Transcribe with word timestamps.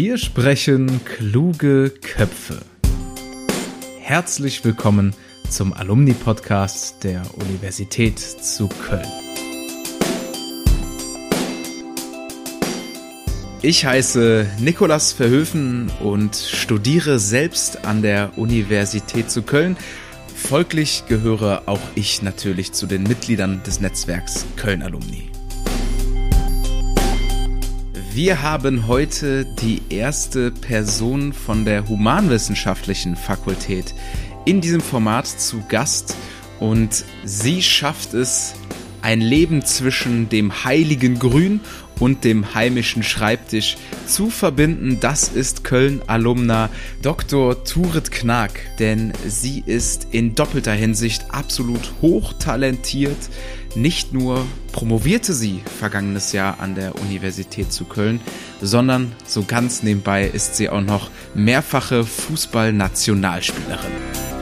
Hier 0.00 0.16
sprechen 0.16 1.00
kluge 1.04 1.90
Köpfe. 1.90 2.60
Herzlich 3.98 4.64
willkommen 4.64 5.12
zum 5.50 5.72
Alumni-Podcast 5.72 7.02
der 7.02 7.22
Universität 7.34 8.20
zu 8.20 8.68
Köln. 8.68 9.08
Ich 13.60 13.84
heiße 13.84 14.46
Nikolas 14.60 15.12
Verhöfen 15.12 15.90
und 15.98 16.36
studiere 16.36 17.18
selbst 17.18 17.84
an 17.84 18.00
der 18.00 18.38
Universität 18.38 19.32
zu 19.32 19.42
Köln. 19.42 19.76
Folglich 20.32 21.06
gehöre 21.08 21.64
auch 21.66 21.82
ich 21.96 22.22
natürlich 22.22 22.70
zu 22.70 22.86
den 22.86 23.02
Mitgliedern 23.02 23.64
des 23.64 23.80
Netzwerks 23.80 24.46
Köln 24.54 24.82
Alumni. 24.82 25.27
Wir 28.18 28.42
haben 28.42 28.88
heute 28.88 29.44
die 29.44 29.80
erste 29.90 30.50
Person 30.50 31.32
von 31.32 31.64
der 31.64 31.86
humanwissenschaftlichen 31.88 33.14
Fakultät 33.14 33.94
in 34.44 34.60
diesem 34.60 34.80
Format 34.80 35.28
zu 35.28 35.62
Gast. 35.68 36.16
Und 36.58 37.04
sie 37.22 37.62
schafft 37.62 38.14
es, 38.14 38.54
ein 39.02 39.20
Leben 39.20 39.64
zwischen 39.64 40.28
dem 40.28 40.64
heiligen 40.64 41.20
Grün 41.20 41.60
und 42.00 42.24
dem 42.24 42.54
heimischen 42.54 43.02
Schreibtisch 43.02 43.76
zu 44.06 44.30
verbinden. 44.30 44.98
Das 45.00 45.28
ist 45.28 45.64
Köln-Alumna 45.64 46.70
Dr. 47.02 47.64
Turit 47.64 48.10
Knack, 48.10 48.60
denn 48.78 49.12
sie 49.26 49.62
ist 49.64 50.08
in 50.10 50.34
doppelter 50.34 50.72
Hinsicht 50.72 51.26
absolut 51.30 51.92
hochtalentiert. 52.00 53.16
Nicht 53.74 54.12
nur 54.12 54.46
promovierte 54.72 55.34
sie 55.34 55.60
vergangenes 55.78 56.32
Jahr 56.32 56.60
an 56.60 56.74
der 56.74 56.98
Universität 57.00 57.72
zu 57.72 57.84
Köln, 57.84 58.20
sondern 58.60 59.12
so 59.26 59.44
ganz 59.44 59.82
nebenbei 59.82 60.26
ist 60.26 60.56
sie 60.56 60.68
auch 60.68 60.80
noch 60.80 61.10
mehrfache 61.34 62.04
Fußballnationalspielerin. 62.04 64.37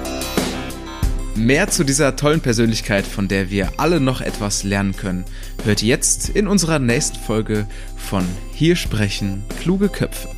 Mehr 1.36 1.68
zu 1.68 1.84
dieser 1.84 2.16
tollen 2.16 2.40
Persönlichkeit, 2.40 3.06
von 3.06 3.28
der 3.28 3.50
wir 3.50 3.74
alle 3.76 4.00
noch 4.00 4.22
etwas 4.22 4.62
lernen 4.62 4.96
können, 4.96 5.26
hört 5.64 5.82
jetzt 5.82 6.30
in 6.30 6.48
unserer 6.48 6.78
nächsten 6.78 7.18
Folge 7.18 7.66
von 7.94 8.26
Hier 8.54 8.74
sprechen 8.74 9.44
kluge 9.60 9.90
Köpfe. 9.90 10.30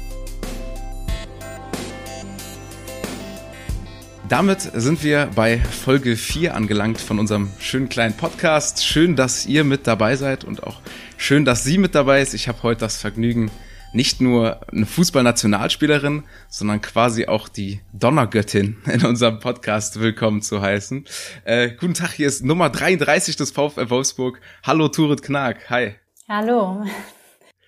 Damit 4.28 4.60
sind 4.74 5.04
wir 5.04 5.30
bei 5.36 5.60
Folge 5.60 6.16
4 6.16 6.56
angelangt 6.56 7.00
von 7.00 7.20
unserem 7.20 7.50
schönen 7.60 7.88
kleinen 7.88 8.16
Podcast. 8.16 8.84
Schön, 8.84 9.14
dass 9.14 9.46
ihr 9.46 9.62
mit 9.62 9.86
dabei 9.86 10.16
seid 10.16 10.42
und 10.42 10.64
auch 10.64 10.80
schön, 11.16 11.44
dass 11.44 11.62
sie 11.62 11.78
mit 11.78 11.94
dabei 11.94 12.22
ist. 12.22 12.34
Ich 12.34 12.48
habe 12.48 12.64
heute 12.64 12.80
das 12.80 12.96
Vergnügen, 12.96 13.52
nicht 13.92 14.20
nur 14.20 14.60
eine 14.70 14.86
Fußballnationalspielerin, 14.86 16.24
sondern 16.48 16.80
quasi 16.80 17.26
auch 17.26 17.48
die 17.48 17.80
Donnergöttin 17.92 18.76
in 18.92 19.04
unserem 19.04 19.40
Podcast 19.40 19.98
willkommen 20.00 20.42
zu 20.42 20.60
heißen. 20.60 21.04
Äh, 21.44 21.70
guten 21.70 21.94
Tag, 21.94 22.12
hier 22.12 22.28
ist 22.28 22.44
Nummer 22.44 22.70
33 22.70 23.36
des 23.36 23.50
VfL 23.50 23.90
Wolfsburg. 23.90 24.40
Hallo 24.62 24.88
Turit 24.88 25.22
Knag, 25.22 25.70
hi. 25.70 25.94
Hallo. 26.28 26.84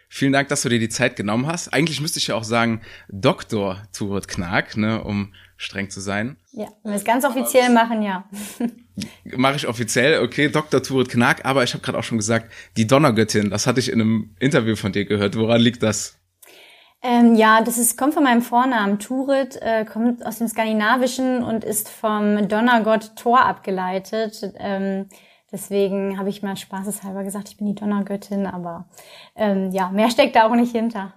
Vielen 0.09 0.33
Dank, 0.33 0.49
dass 0.49 0.63
du 0.63 0.69
dir 0.69 0.81
die 0.81 0.89
Zeit 0.89 1.17
genommen 1.17 1.47
hast. 1.47 1.73
Eigentlich 1.73 2.01
müsste 2.01 2.19
ich 2.19 2.27
ja 2.27 2.35
auch 2.35 2.45
sagen 2.45 2.83
Dr. 3.09 3.81
Turit 3.93 4.29
Knag, 4.29 4.77
ne, 4.77 5.03
um 5.03 5.33
streng 5.57 5.89
zu 5.89 6.01
sein. 6.01 6.37
Ja, 6.53 6.67
wenn 6.83 6.93
wir 6.93 6.97
es 6.97 7.05
ganz 7.05 7.25
offiziell 7.25 7.71
machen, 7.71 8.03
ja. 8.03 8.29
Mache 9.25 9.57
ich 9.57 9.67
offiziell, 9.67 10.23
okay, 10.23 10.49
Dr. 10.49 10.83
Turit 10.83 11.09
Knack, 11.09 11.45
aber 11.45 11.63
ich 11.63 11.73
habe 11.75 11.83
gerade 11.83 11.99
auch 11.99 12.05
schon 12.05 12.19
gesagt, 12.19 12.53
die 12.77 12.87
Donnergöttin, 12.87 13.51
das 13.51 13.67
hatte 13.67 13.81
ich 13.81 13.91
in 13.91 14.01
einem 14.01 14.35
Interview 14.39 14.77
von 14.77 14.93
dir 14.93 15.05
gehört. 15.05 15.37
Woran 15.37 15.61
liegt 15.61 15.83
das? 15.83 16.21
Ähm, 17.03 17.35
ja, 17.35 17.63
das 17.63 17.79
ist, 17.79 17.97
kommt 17.97 18.15
von 18.15 18.25
meinem 18.25 18.43
Vornamen. 18.43 18.99
Turit 18.99 19.57
äh, 19.63 19.85
kommt 19.87 20.25
aus 20.27 20.39
dem 20.39 20.49
Skandinavischen 20.49 21.43
und 21.43 21.65
ist 21.65 21.89
vom 21.89 22.47
Donnergott 22.47 23.17
Thor 23.17 23.41
abgeleitet. 23.41 24.53
Ähm, 24.59 25.07
deswegen 25.51 26.19
habe 26.19 26.29
ich 26.29 26.43
mal 26.43 26.57
spaßeshalber 26.57 27.25
gesagt, 27.25 27.49
ich 27.49 27.57
bin 27.57 27.69
die 27.69 27.75
Donnergöttin, 27.75 28.47
aber 28.47 28.89
ähm, 29.35 29.71
ja, 29.73 29.89
mehr 29.91 30.11
steckt 30.11 30.37
da 30.37 30.47
auch 30.47 30.55
nicht 30.55 30.73
hinter. 30.73 31.15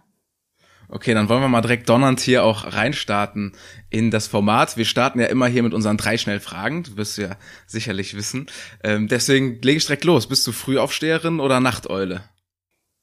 Okay, 0.93 1.15
dann 1.15 1.27
wollen 1.27 1.41
wir 1.41 1.47
mal 1.47 1.61
direkt 1.61 1.89
donnernd 1.89 2.19
hier 2.19 2.43
auch 2.45 2.71
reinstarten 2.71 3.53
in 3.89 4.11
das 4.11 4.27
Format. 4.27 4.77
Wir 4.77 4.85
starten 4.85 5.19
ja 5.19 5.25
immer 5.25 5.47
hier 5.47 5.63
mit 5.63 5.73
unseren 5.73 5.97
drei 5.97 6.19
Schnellfragen. 6.19 6.83
Du 6.83 6.97
wirst 6.97 7.17
ja 7.17 7.35
sicherlich 7.65 8.15
wissen. 8.15 8.45
Ähm, 8.83 9.07
deswegen 9.07 9.59
lege 9.63 9.77
ich 9.77 9.85
direkt 9.87 10.03
los. 10.03 10.27
Bist 10.27 10.45
du 10.45 10.51
Frühaufsteherin 10.51 11.39
oder 11.39 11.59
Nachteule? 11.59 12.21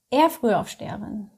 Eher 0.09 0.31
Frühaufsteherin. 0.31 1.31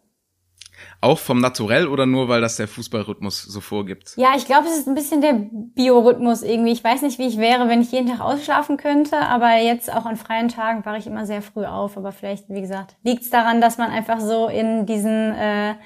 Auch 1.00 1.18
vom 1.18 1.40
Naturell 1.40 1.86
oder 1.86 2.04
nur, 2.04 2.28
weil 2.28 2.42
das 2.42 2.56
der 2.56 2.68
Fußballrhythmus 2.68 3.44
so 3.44 3.62
vorgibt? 3.62 4.12
Ja, 4.16 4.34
ich 4.36 4.44
glaube, 4.44 4.66
es 4.66 4.76
ist 4.76 4.88
ein 4.88 4.94
bisschen 4.94 5.22
der 5.22 5.48
Biorhythmus 5.50 6.42
irgendwie. 6.42 6.72
Ich 6.72 6.84
weiß 6.84 7.00
nicht, 7.00 7.18
wie 7.18 7.28
ich 7.28 7.38
wäre, 7.38 7.66
wenn 7.70 7.80
ich 7.80 7.92
jeden 7.92 8.10
Tag 8.10 8.20
ausschlafen 8.20 8.76
könnte, 8.76 9.16
aber 9.16 9.56
jetzt 9.56 9.90
auch 9.90 10.04
an 10.04 10.16
freien 10.18 10.48
Tagen 10.48 10.84
wache 10.84 10.98
ich 10.98 11.06
immer 11.06 11.24
sehr 11.24 11.40
früh 11.40 11.64
auf. 11.64 11.96
Aber 11.96 12.12
vielleicht, 12.12 12.50
wie 12.50 12.60
gesagt, 12.60 12.96
liegt 13.02 13.22
es 13.22 13.30
daran, 13.30 13.62
dass 13.62 13.78
man 13.78 13.90
einfach 13.90 14.20
so 14.20 14.48
in 14.48 14.84
diesen 14.84 15.32
äh, 15.34 15.76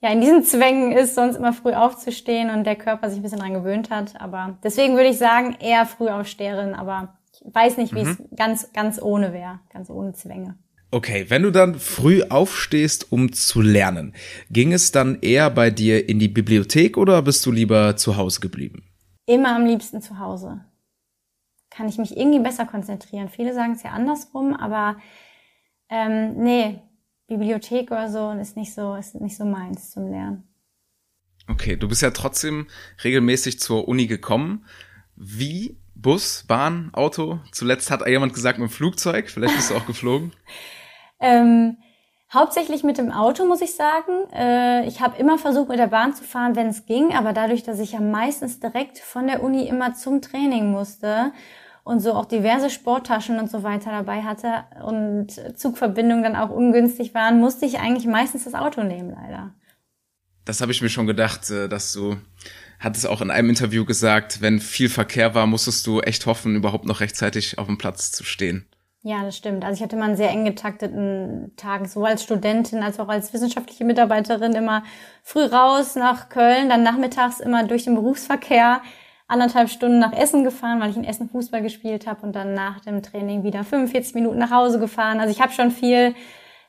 ja 0.00 0.10
in 0.10 0.20
diesen 0.20 0.44
Zwängen 0.44 0.92
ist, 0.92 1.14
sonst 1.14 1.36
immer 1.36 1.52
früh 1.52 1.72
aufzustehen 1.72 2.50
und 2.50 2.64
der 2.64 2.76
Körper 2.76 3.08
sich 3.08 3.18
ein 3.18 3.22
bisschen 3.22 3.40
dran 3.40 3.54
gewöhnt 3.54 3.90
hat. 3.90 4.20
Aber 4.20 4.58
deswegen 4.62 4.94
würde 4.94 5.08
ich 5.08 5.18
sagen, 5.18 5.56
eher 5.60 5.86
Frühaufsteherin, 5.86 6.74
aber 6.74 7.18
ich 7.32 7.42
weiß 7.54 7.76
nicht, 7.76 7.94
wie 7.94 8.04
mhm. 8.04 8.10
es 8.10 8.36
ganz, 8.36 8.72
ganz 8.72 9.00
ohne 9.00 9.32
wäre, 9.32 9.60
ganz 9.72 9.90
ohne 9.90 10.12
Zwänge. 10.12 10.56
Okay, 10.92 11.26
wenn 11.28 11.42
du 11.42 11.50
dann 11.50 11.74
früh 11.74 12.22
aufstehst, 12.22 13.10
um 13.10 13.32
zu 13.32 13.60
lernen, 13.60 14.14
ging 14.50 14.72
es 14.72 14.92
dann 14.92 15.18
eher 15.20 15.50
bei 15.50 15.70
dir 15.70 16.08
in 16.08 16.18
die 16.18 16.28
Bibliothek 16.28 16.96
oder 16.96 17.20
bist 17.22 17.44
du 17.44 17.50
lieber 17.50 17.96
zu 17.96 18.16
Hause 18.16 18.40
geblieben? 18.40 18.84
Immer 19.26 19.56
am 19.56 19.66
liebsten 19.66 20.00
zu 20.00 20.20
Hause. 20.20 20.64
Kann 21.70 21.88
ich 21.88 21.98
mich 21.98 22.16
irgendwie 22.16 22.38
besser 22.38 22.64
konzentrieren. 22.64 23.28
Viele 23.28 23.52
sagen 23.52 23.72
es 23.72 23.82
ja 23.82 23.90
andersrum, 23.90 24.54
aber 24.54 24.96
ähm, 25.90 26.36
nee, 26.36 26.78
Bibliothek 27.28 27.90
oder 27.90 28.10
so 28.10 28.30
ist 28.32 28.56
nicht 28.56 28.72
so, 28.72 28.94
ist 28.94 29.14
nicht 29.20 29.36
so 29.36 29.44
meins 29.44 29.90
zum 29.90 30.10
Lernen. 30.10 30.44
Okay, 31.48 31.76
du 31.76 31.88
bist 31.88 32.02
ja 32.02 32.10
trotzdem 32.10 32.66
regelmäßig 33.04 33.60
zur 33.60 33.88
Uni 33.88 34.06
gekommen. 34.06 34.66
Wie? 35.14 35.78
Bus, 35.94 36.44
Bahn, 36.46 36.90
Auto? 36.92 37.40
Zuletzt 37.52 37.90
hat 37.90 38.06
jemand 38.06 38.34
gesagt 38.34 38.58
mit 38.58 38.68
dem 38.68 38.72
Flugzeug. 38.72 39.30
Vielleicht 39.30 39.56
bist 39.56 39.70
du 39.70 39.76
auch 39.76 39.86
geflogen. 39.86 40.32
ähm, 41.20 41.78
hauptsächlich 42.32 42.84
mit 42.84 42.98
dem 42.98 43.10
Auto, 43.10 43.46
muss 43.46 43.62
ich 43.62 43.74
sagen. 43.74 44.30
Äh, 44.32 44.86
ich 44.86 45.00
habe 45.00 45.18
immer 45.18 45.38
versucht, 45.38 45.68
mit 45.68 45.78
der 45.78 45.86
Bahn 45.86 46.14
zu 46.14 46.22
fahren, 46.22 46.54
wenn 46.54 46.66
es 46.66 46.84
ging. 46.84 47.14
Aber 47.14 47.32
dadurch, 47.32 47.62
dass 47.62 47.78
ich 47.78 47.92
ja 47.92 48.00
meistens 48.00 48.60
direkt 48.60 48.98
von 48.98 49.26
der 49.26 49.42
Uni 49.42 49.66
immer 49.66 49.94
zum 49.94 50.20
Training 50.20 50.70
musste 50.70 51.32
und 51.86 52.00
so 52.00 52.14
auch 52.14 52.24
diverse 52.24 52.68
Sporttaschen 52.68 53.38
und 53.38 53.48
so 53.48 53.62
weiter 53.62 53.92
dabei 53.92 54.22
hatte 54.22 54.64
und 54.82 55.28
Zugverbindungen 55.56 56.24
dann 56.24 56.34
auch 56.34 56.50
ungünstig 56.50 57.14
waren, 57.14 57.38
musste 57.38 57.64
ich 57.64 57.78
eigentlich 57.78 58.06
meistens 58.06 58.42
das 58.42 58.54
Auto 58.54 58.82
nehmen, 58.82 59.10
leider. 59.10 59.54
Das 60.44 60.60
habe 60.60 60.72
ich 60.72 60.82
mir 60.82 60.88
schon 60.88 61.06
gedacht, 61.06 61.48
äh, 61.48 61.68
dass 61.68 61.92
du 61.92 62.16
hattest 62.80 63.06
auch 63.06 63.20
in 63.20 63.30
einem 63.30 63.50
Interview 63.50 63.84
gesagt, 63.84 64.42
wenn 64.42 64.58
viel 64.58 64.88
Verkehr 64.88 65.36
war, 65.36 65.46
musstest 65.46 65.86
du 65.86 66.00
echt 66.00 66.26
hoffen, 66.26 66.56
überhaupt 66.56 66.86
noch 66.86 66.98
rechtzeitig 66.98 67.56
auf 67.58 67.66
dem 67.66 67.78
Platz 67.78 68.10
zu 68.10 68.24
stehen. 68.24 68.66
Ja, 69.02 69.22
das 69.22 69.36
stimmt. 69.36 69.64
Also 69.64 69.76
ich 69.76 69.82
hatte 69.84 69.94
immer 69.94 70.06
einen 70.06 70.16
sehr 70.16 70.30
eng 70.30 70.44
getakteten 70.44 71.52
Tag, 71.56 71.86
sowohl 71.86 72.08
als 72.08 72.24
Studentin 72.24 72.82
als 72.82 72.98
auch 72.98 73.08
als 73.08 73.32
wissenschaftliche 73.32 73.84
Mitarbeiterin 73.84 74.56
immer 74.56 74.82
früh 75.22 75.44
raus 75.44 75.94
nach 75.94 76.30
Köln, 76.30 76.68
dann 76.68 76.82
nachmittags 76.82 77.38
immer 77.38 77.64
durch 77.64 77.84
den 77.84 77.94
Berufsverkehr 77.94 78.82
anderthalb 79.28 79.70
Stunden 79.70 79.98
nach 79.98 80.12
Essen 80.12 80.44
gefahren, 80.44 80.80
weil 80.80 80.90
ich 80.90 80.96
in 80.96 81.04
Essen 81.04 81.28
Fußball 81.28 81.62
gespielt 81.62 82.06
habe 82.06 82.22
und 82.22 82.32
dann 82.32 82.54
nach 82.54 82.80
dem 82.80 83.02
Training 83.02 83.42
wieder 83.42 83.64
45 83.64 84.14
Minuten 84.14 84.38
nach 84.38 84.50
Hause 84.50 84.78
gefahren. 84.78 85.20
Also 85.20 85.32
ich 85.32 85.40
habe 85.40 85.52
schon 85.52 85.70
viel 85.70 86.14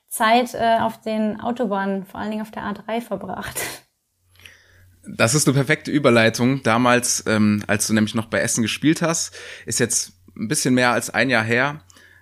Zeit 0.07 0.53
äh, 0.53 0.77
auf 0.79 0.99
den 1.01 1.39
Autobahnen, 1.39 2.05
vor 2.05 2.19
allen 2.19 2.31
Dingen 2.31 2.41
auf 2.41 2.51
der 2.51 2.63
A3 2.63 3.01
verbracht. 3.01 3.59
Das 5.09 5.33
ist 5.33 5.47
eine 5.47 5.55
perfekte 5.55 5.91
Überleitung. 5.91 6.63
Damals, 6.63 7.23
ähm, 7.27 7.63
als 7.67 7.87
du 7.87 7.93
nämlich 7.93 8.15
noch 8.15 8.25
bei 8.25 8.39
Essen 8.39 8.61
gespielt 8.61 9.01
hast, 9.01 9.33
ist 9.65 9.79
jetzt 9.79 10.13
ein 10.35 10.47
bisschen 10.47 10.73
mehr 10.73 10.91
als 10.91 11.09
ein 11.09 11.29
Jahr 11.29 11.43
her. 11.43 11.81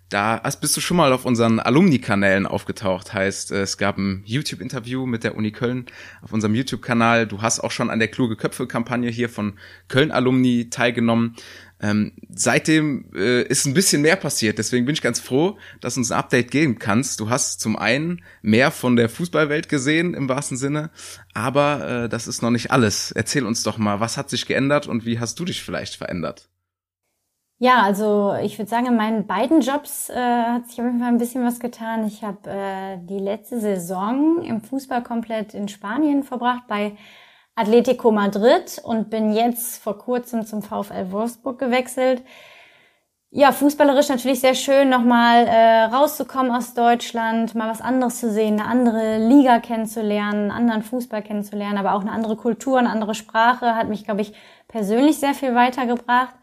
Da 0.09 0.37
bist 0.61 0.77
du 0.77 0.81
schon 0.81 0.97
mal 0.97 1.11
auf 1.13 1.25
unseren 1.25 1.59
Alumni-Kanälen 1.59 2.45
aufgetaucht. 2.45 3.13
Heißt, 3.13 3.51
es 3.51 3.77
gab 3.77 3.97
ein 3.97 4.21
YouTube-Interview 4.25 5.07
mit 5.07 5.23
der 5.23 5.35
Uni 5.35 5.51
Köln 5.51 5.87
auf 6.21 6.31
unserem 6.31 6.53
YouTube-Kanal. 6.53 7.25
Du 7.25 7.41
hast 7.41 7.59
auch 7.59 7.71
schon 7.71 7.89
an 7.89 7.97
der 7.97 8.07
Kluge 8.07 8.35
Köpfe-Kampagne 8.35 9.09
hier 9.09 9.29
von 9.29 9.57
Köln-Alumni 9.87 10.69
teilgenommen. 10.69 11.35
Ähm, 11.81 12.13
seitdem 12.29 13.09
äh, 13.15 13.41
ist 13.43 13.65
ein 13.65 13.73
bisschen 13.73 14.03
mehr 14.03 14.15
passiert. 14.15 14.59
Deswegen 14.59 14.85
bin 14.85 14.93
ich 14.93 15.01
ganz 15.01 15.19
froh, 15.19 15.57
dass 15.81 15.95
du 15.95 16.01
uns 16.01 16.11
ein 16.11 16.19
Update 16.19 16.51
geben 16.51 16.77
kannst. 16.77 17.19
Du 17.19 17.29
hast 17.29 17.59
zum 17.59 17.75
einen 17.75 18.23
mehr 18.43 18.69
von 18.69 18.95
der 18.95 19.09
Fußballwelt 19.09 19.69
gesehen 19.69 20.13
im 20.13 20.29
wahrsten 20.29 20.57
Sinne, 20.57 20.91
aber 21.33 22.03
äh, 22.05 22.09
das 22.09 22.27
ist 22.27 22.41
noch 22.41 22.51
nicht 22.51 22.71
alles. 22.71 23.11
Erzähl 23.11 23.45
uns 23.45 23.63
doch 23.63 23.77
mal, 23.77 23.99
was 23.99 24.17
hat 24.17 24.29
sich 24.29 24.45
geändert 24.45 24.87
und 24.87 25.05
wie 25.05 25.19
hast 25.19 25.39
du 25.39 25.45
dich 25.45 25.63
vielleicht 25.63 25.95
verändert? 25.95 26.47
Ja, 27.57 27.83
also 27.83 28.35
ich 28.41 28.57
würde 28.57 28.69
sagen, 28.69 28.87
in 28.87 28.97
meinen 28.97 29.27
beiden 29.27 29.61
Jobs 29.61 30.09
äh, 30.09 30.15
hat 30.15 30.67
sich 30.67 30.79
auf 30.79 30.85
jeden 30.85 30.99
Fall 30.99 31.07
ein 31.07 31.17
bisschen 31.17 31.45
was 31.45 31.59
getan. 31.59 32.05
Ich 32.05 32.21
habe 32.23 32.49
äh, 32.49 32.97
die 32.99 33.17
letzte 33.19 33.59
Saison 33.61 34.41
im 34.43 34.61
Fußball 34.61 35.01
komplett 35.03 35.53
in 35.53 35.69
Spanien 35.69 36.23
verbracht 36.23 36.63
bei 36.67 36.97
Atletico 37.55 38.11
Madrid 38.11 38.81
und 38.83 39.09
bin 39.09 39.31
jetzt 39.31 39.81
vor 39.81 39.97
kurzem 39.97 40.45
zum 40.45 40.61
VfL 40.61 41.11
Wolfsburg 41.11 41.57
gewechselt. 41.57 42.23
Ja, 43.31 43.51
fußballerisch 43.51 44.07
natürlich 44.09 44.39
sehr 44.39 44.55
schön, 44.55 44.89
nochmal 44.89 45.45
äh, 45.47 45.83
rauszukommen 45.93 46.51
aus 46.53 46.73
Deutschland, 46.73 47.53
mal 47.53 47.69
was 47.69 47.81
anderes 47.81 48.19
zu 48.21 48.31
sehen, 48.31 48.59
eine 48.59 48.69
andere 48.69 49.17
Liga 49.17 49.59
kennenzulernen, 49.59 50.51
einen 50.51 50.51
anderen 50.51 50.83
Fußball 50.83 51.21
kennenzulernen, 51.21 51.77
aber 51.77 51.95
auch 51.95 52.01
eine 52.01 52.11
andere 52.11 52.37
Kultur, 52.37 52.79
eine 52.79 52.89
andere 52.89 53.13
Sprache, 53.13 53.75
hat 53.75 53.89
mich, 53.89 54.05
glaube 54.05 54.21
ich, 54.21 54.33
persönlich 54.69 55.19
sehr 55.19 55.33
viel 55.33 55.53
weitergebracht. 55.53 56.33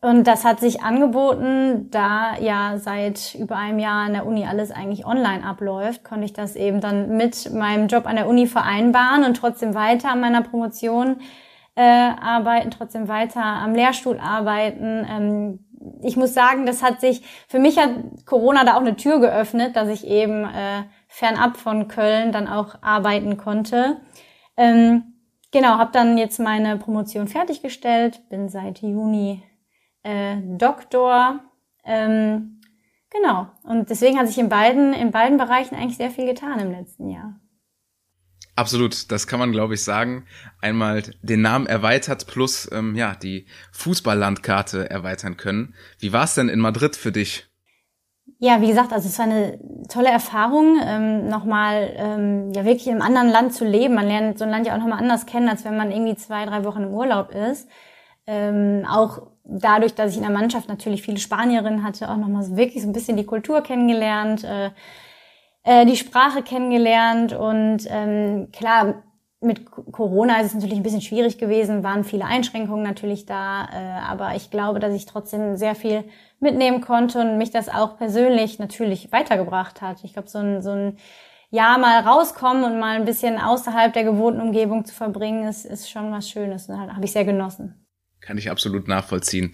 Und 0.00 0.28
das 0.28 0.44
hat 0.44 0.60
sich 0.60 0.82
angeboten, 0.82 1.90
da 1.90 2.38
ja 2.38 2.78
seit 2.78 3.34
über 3.34 3.56
einem 3.56 3.80
Jahr 3.80 4.06
an 4.06 4.12
der 4.12 4.26
Uni 4.26 4.46
alles 4.46 4.70
eigentlich 4.70 5.04
online 5.04 5.44
abläuft, 5.44 6.04
konnte 6.04 6.24
ich 6.24 6.32
das 6.32 6.54
eben 6.54 6.80
dann 6.80 7.16
mit 7.16 7.52
meinem 7.52 7.88
Job 7.88 8.06
an 8.06 8.14
der 8.14 8.28
Uni 8.28 8.46
vereinbaren 8.46 9.24
und 9.24 9.36
trotzdem 9.36 9.74
weiter 9.74 10.10
an 10.10 10.20
meiner 10.20 10.42
Promotion 10.42 11.16
äh, 11.74 11.82
arbeiten, 11.82 12.70
trotzdem 12.70 13.08
weiter 13.08 13.42
am 13.42 13.74
Lehrstuhl 13.74 14.20
arbeiten. 14.20 15.04
Ähm, 15.10 15.64
ich 16.02 16.16
muss 16.16 16.32
sagen, 16.32 16.64
das 16.64 16.82
hat 16.82 17.00
sich, 17.00 17.22
für 17.48 17.58
mich 17.58 17.76
hat 17.78 17.90
Corona 18.24 18.64
da 18.64 18.74
auch 18.76 18.80
eine 18.80 18.96
Tür 18.96 19.18
geöffnet, 19.18 19.74
dass 19.74 19.88
ich 19.88 20.06
eben 20.06 20.44
äh, 20.44 20.84
fernab 21.08 21.56
von 21.56 21.88
Köln 21.88 22.30
dann 22.30 22.46
auch 22.46 22.76
arbeiten 22.82 23.36
konnte. 23.36 23.96
Ähm, 24.56 25.14
genau, 25.50 25.78
habe 25.78 25.90
dann 25.92 26.18
jetzt 26.18 26.38
meine 26.38 26.76
Promotion 26.76 27.26
fertiggestellt, 27.26 28.28
bin 28.28 28.48
seit 28.48 28.80
Juni 28.80 29.42
äh, 30.02 30.36
Doktor. 30.56 31.40
Ähm, 31.84 32.60
genau. 33.10 33.48
Und 33.62 33.90
deswegen 33.90 34.18
hat 34.18 34.28
sich 34.28 34.38
in 34.38 34.48
beiden, 34.48 34.92
in 34.92 35.10
beiden 35.10 35.38
Bereichen 35.38 35.74
eigentlich 35.74 35.96
sehr 35.96 36.10
viel 36.10 36.26
getan 36.26 36.60
im 36.60 36.70
letzten 36.70 37.08
Jahr. 37.08 37.40
Absolut, 38.58 39.12
das 39.12 39.28
kann 39.28 39.38
man, 39.38 39.52
glaube 39.52 39.74
ich, 39.74 39.84
sagen. 39.84 40.26
Einmal 40.60 41.04
den 41.22 41.42
Namen 41.42 41.66
erweitert 41.66 42.26
plus 42.26 42.68
ähm, 42.72 42.96
ja 42.96 43.14
die 43.14 43.46
Fußballlandkarte 43.70 44.90
erweitern 44.90 45.36
können. 45.36 45.76
Wie 46.00 46.12
war 46.12 46.24
es 46.24 46.34
denn 46.34 46.48
in 46.48 46.58
Madrid 46.58 46.96
für 46.96 47.12
dich? 47.12 47.48
Ja, 48.40 48.60
wie 48.60 48.66
gesagt, 48.66 48.92
also 48.92 49.08
es 49.08 49.16
war 49.16 49.26
eine 49.26 49.60
tolle 49.88 50.08
Erfahrung, 50.08 50.76
ähm, 50.82 51.28
nochmal 51.28 51.92
ähm, 51.96 52.52
ja 52.52 52.64
wirklich 52.64 52.88
einem 52.88 53.00
anderen 53.00 53.28
Land 53.28 53.54
zu 53.54 53.64
leben. 53.64 53.94
Man 53.94 54.08
lernt 54.08 54.38
so 54.38 54.44
ein 54.44 54.50
Land 54.50 54.66
ja 54.66 54.74
auch 54.74 54.78
nochmal 54.78 54.98
anders 54.98 55.26
kennen, 55.26 55.48
als 55.48 55.64
wenn 55.64 55.76
man 55.76 55.92
irgendwie 55.92 56.16
zwei, 56.16 56.44
drei 56.44 56.64
Wochen 56.64 56.82
im 56.82 56.90
Urlaub 56.90 57.30
ist. 57.30 57.68
Ähm, 58.26 58.84
auch 58.88 59.22
dadurch, 59.48 59.94
dass 59.94 60.12
ich 60.12 60.18
in 60.18 60.22
der 60.22 60.32
Mannschaft 60.32 60.68
natürlich 60.68 61.02
viele 61.02 61.18
Spanierinnen 61.18 61.82
hatte, 61.82 62.10
auch 62.10 62.16
nochmal 62.16 62.42
so 62.42 62.56
wirklich 62.56 62.82
so 62.82 62.88
ein 62.88 62.92
bisschen 62.92 63.16
die 63.16 63.26
Kultur 63.26 63.62
kennengelernt, 63.62 64.44
äh, 64.44 64.70
äh, 65.64 65.86
die 65.86 65.96
Sprache 65.96 66.42
kennengelernt 66.42 67.32
und 67.32 67.86
ähm, 67.88 68.48
klar, 68.52 69.02
mit 69.40 69.70
Corona 69.70 70.40
ist 70.40 70.48
es 70.48 70.54
natürlich 70.54 70.76
ein 70.76 70.82
bisschen 70.82 71.00
schwierig 71.00 71.38
gewesen, 71.38 71.84
waren 71.84 72.04
viele 72.04 72.24
Einschränkungen 72.24 72.82
natürlich 72.82 73.24
da, 73.24 73.68
äh, 73.72 74.00
aber 74.00 74.34
ich 74.34 74.50
glaube, 74.50 74.80
dass 74.80 74.92
ich 74.92 75.06
trotzdem 75.06 75.56
sehr 75.56 75.74
viel 75.74 76.04
mitnehmen 76.40 76.80
konnte 76.80 77.20
und 77.20 77.38
mich 77.38 77.50
das 77.50 77.68
auch 77.68 77.96
persönlich 77.96 78.58
natürlich 78.58 79.12
weitergebracht 79.12 79.80
hat. 79.80 80.02
Ich 80.04 80.12
glaube, 80.12 80.28
so 80.28 80.38
ein, 80.38 80.60
so 80.62 80.70
ein 80.70 80.98
Jahr 81.50 81.78
mal 81.78 82.00
rauskommen 82.00 82.64
und 82.64 82.78
mal 82.78 82.96
ein 82.96 83.04
bisschen 83.04 83.38
außerhalb 83.38 83.92
der 83.92 84.04
gewohnten 84.04 84.40
Umgebung 84.40 84.84
zu 84.84 84.94
verbringen, 84.94 85.48
ist, 85.48 85.64
ist 85.64 85.88
schon 85.88 86.10
was 86.12 86.28
Schönes. 86.28 86.68
Und 86.68 86.94
habe 86.94 87.04
ich 87.04 87.12
sehr 87.12 87.24
genossen. 87.24 87.87
Kann 88.20 88.38
ich 88.38 88.50
absolut 88.50 88.88
nachvollziehen. 88.88 89.52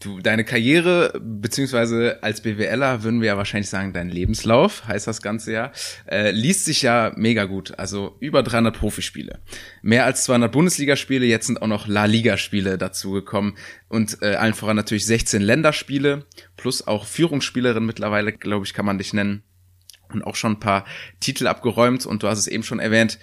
Du, 0.00 0.20
deine 0.20 0.44
Karriere, 0.44 1.18
beziehungsweise 1.18 2.22
als 2.22 2.42
BWLer 2.42 3.04
würden 3.04 3.20
wir 3.20 3.28
ja 3.28 3.36
wahrscheinlich 3.36 3.70
sagen, 3.70 3.92
dein 3.92 4.10
Lebenslauf, 4.10 4.86
heißt 4.86 5.06
das 5.06 5.22
Ganze 5.22 5.52
ja, 5.52 5.72
äh, 6.10 6.30
liest 6.30 6.66
sich 6.66 6.82
ja 6.82 7.12
mega 7.16 7.44
gut. 7.44 7.78
Also 7.78 8.16
über 8.20 8.42
300 8.42 8.76
Profispiele. 8.76 9.38
Mehr 9.80 10.04
als 10.04 10.24
200 10.24 10.52
Bundesligaspiele, 10.52 11.24
jetzt 11.24 11.46
sind 11.46 11.62
auch 11.62 11.68
noch 11.68 11.86
La 11.86 12.04
Liga-Spiele 12.04 12.76
dazugekommen. 12.76 13.54
Und 13.88 14.18
äh, 14.20 14.34
allen 14.34 14.54
voran 14.54 14.76
natürlich 14.76 15.06
16 15.06 15.40
Länderspiele, 15.40 16.26
plus 16.56 16.86
auch 16.86 17.06
Führungsspielerin 17.06 17.86
mittlerweile, 17.86 18.32
glaube 18.32 18.66
ich, 18.66 18.74
kann 18.74 18.84
man 18.84 18.98
dich 18.98 19.14
nennen 19.14 19.42
und 20.12 20.24
auch 20.24 20.36
schon 20.36 20.52
ein 20.52 20.60
paar 20.60 20.84
Titel 21.20 21.46
abgeräumt 21.46 22.04
und 22.06 22.22
du 22.22 22.28
hast 22.28 22.38
es 22.38 22.46
eben 22.46 22.62
schon 22.62 22.78
erwähnt, 22.78 23.18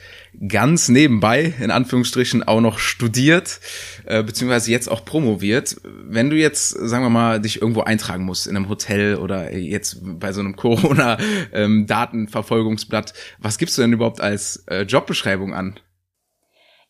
ganz 0.48 0.90
nebenbei, 0.90 1.54
in 1.60 1.72
Anführungsstrichen, 1.72 2.44
auch 2.44 2.62
noch 2.62 2.78
studiert, 2.80 3.60
äh, 4.06 4.24
beziehungsweise 4.24 4.72
jetzt 4.72 4.90
auch 4.90 5.06
promoviert. 5.06 5.80
Wenn 5.84 6.30
du 6.30 6.36
jetzt, 6.36 6.70
sagen 6.70 7.04
wir 7.04 7.10
mal, 7.10 7.40
dich 7.40 7.62
irgendwo 7.62 7.82
eintragen 7.82 8.26
musst, 8.26 8.48
in 8.48 8.56
einem 8.56 8.70
Hotel 8.70 9.18
oder 9.18 9.56
jetzt 9.56 10.00
bei 10.02 10.34
so 10.34 10.40
einem 10.40 10.56
Corona-Datenverfolgungsblatt, 10.62 13.12
ähm, 13.12 13.16
was 13.40 13.58
gibst 13.58 13.78
du 13.78 13.82
denn 13.82 13.94
überhaupt 13.94 14.22
als 14.22 14.64
äh, 14.68 14.82
Jobbeschreibung 14.82 15.54
an? 15.54 15.80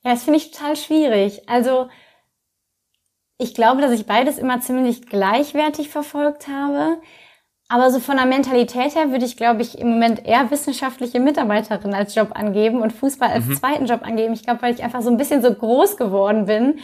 Ja, 0.03 0.11
das 0.11 0.23
finde 0.23 0.39
ich 0.39 0.51
total 0.51 0.75
schwierig. 0.75 1.47
Also 1.47 1.89
ich 3.37 3.53
glaube, 3.55 3.81
dass 3.81 3.91
ich 3.91 4.05
beides 4.05 4.37
immer 4.37 4.61
ziemlich 4.61 5.07
gleichwertig 5.07 5.89
verfolgt 5.89 6.47
habe. 6.47 7.01
Aber 7.71 7.89
so 7.89 8.01
von 8.01 8.18
der 8.18 8.25
Mentalität 8.25 8.95
her 8.95 9.12
würde 9.12 9.23
ich, 9.23 9.38
glaube 9.38 9.62
ich, 9.62 9.79
im 9.79 9.91
Moment 9.91 10.27
eher 10.27 10.51
wissenschaftliche 10.51 11.21
Mitarbeiterin 11.21 11.94
als 11.94 12.13
Job 12.13 12.31
angeben 12.33 12.81
und 12.81 12.91
Fußball 12.91 13.29
als 13.29 13.45
mhm. 13.45 13.56
zweiten 13.56 13.85
Job 13.85 14.01
angeben. 14.03 14.33
Ich 14.33 14.44
glaube, 14.44 14.62
weil 14.62 14.73
ich 14.73 14.83
einfach 14.83 15.01
so 15.01 15.09
ein 15.09 15.15
bisschen 15.15 15.41
so 15.41 15.53
groß 15.53 15.95
geworden 15.95 16.47
bin 16.47 16.79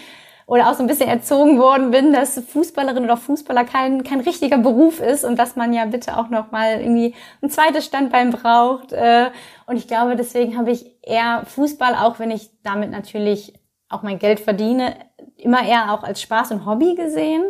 oder 0.46 0.70
auch 0.70 0.76
so 0.76 0.84
ein 0.84 0.88
bisschen 0.88 1.10
erzogen 1.10 1.60
worden 1.60 1.92
bin, 1.92 2.14
dass 2.14 2.42
Fußballerin 2.42 3.04
oder 3.04 3.18
Fußballer 3.18 3.66
kein, 3.66 4.04
kein 4.06 4.22
richtiger 4.22 4.60
Beruf 4.60 5.02
ist 5.02 5.26
und 5.26 5.38
dass 5.38 5.58
man 5.58 5.74
ja 5.74 5.84
bitte 5.84 6.18
auch 6.18 6.30
noch 6.30 6.52
mal 6.52 6.80
irgendwie 6.80 7.14
ein 7.42 7.50
zweites 7.50 7.86
Standbein 7.86 8.32
braucht. 8.32 8.94
Äh, 8.94 9.32
und 9.66 9.76
ich 9.76 9.90
glaube, 9.90 10.16
deswegen 10.16 10.58
habe 10.58 10.72
ich 10.72 10.86
eher 11.04 11.44
Fußball, 11.48 11.96
auch 11.96 12.18
wenn 12.20 12.32
ich 12.32 12.50
damit 12.64 12.92
natürlich 12.92 13.52
auch 13.90 14.04
mein 14.04 14.20
Geld 14.20 14.40
verdiene, 14.40 14.96
immer 15.36 15.68
eher 15.68 15.92
auch 15.92 16.04
als 16.04 16.22
Spaß 16.22 16.52
und 16.52 16.66
Hobby 16.66 16.96
gesehen. 16.96 17.44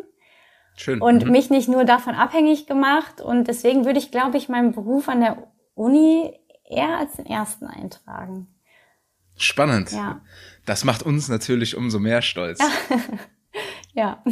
Schön. 0.78 1.02
Und 1.02 1.26
mhm. 1.26 1.32
mich 1.32 1.50
nicht 1.50 1.68
nur 1.68 1.84
davon 1.84 2.16
abhängig 2.16 2.68
gemacht. 2.68 3.20
Und 3.20 3.48
deswegen 3.48 3.86
würde 3.86 4.00
ich, 4.00 4.12
glaube 4.12 4.38
ich, 4.38 4.48
meinen 4.48 4.72
Beruf 4.72 5.10
an 5.10 5.22
der 5.22 5.52
Uni 5.74 6.32
eher 6.64 7.00
als 7.00 7.14
den 7.14 7.26
ersten 7.26 7.66
eintragen. 7.66 8.48
Spannend. 9.36 9.92
Ja. 9.92 10.22
Das 10.66 10.84
macht 10.84 11.04
uns 11.04 11.30
natürlich 11.30 11.76
umso 11.76 12.00
mehr 12.00 12.22
stolz. 12.22 12.60
ja. 13.94 14.24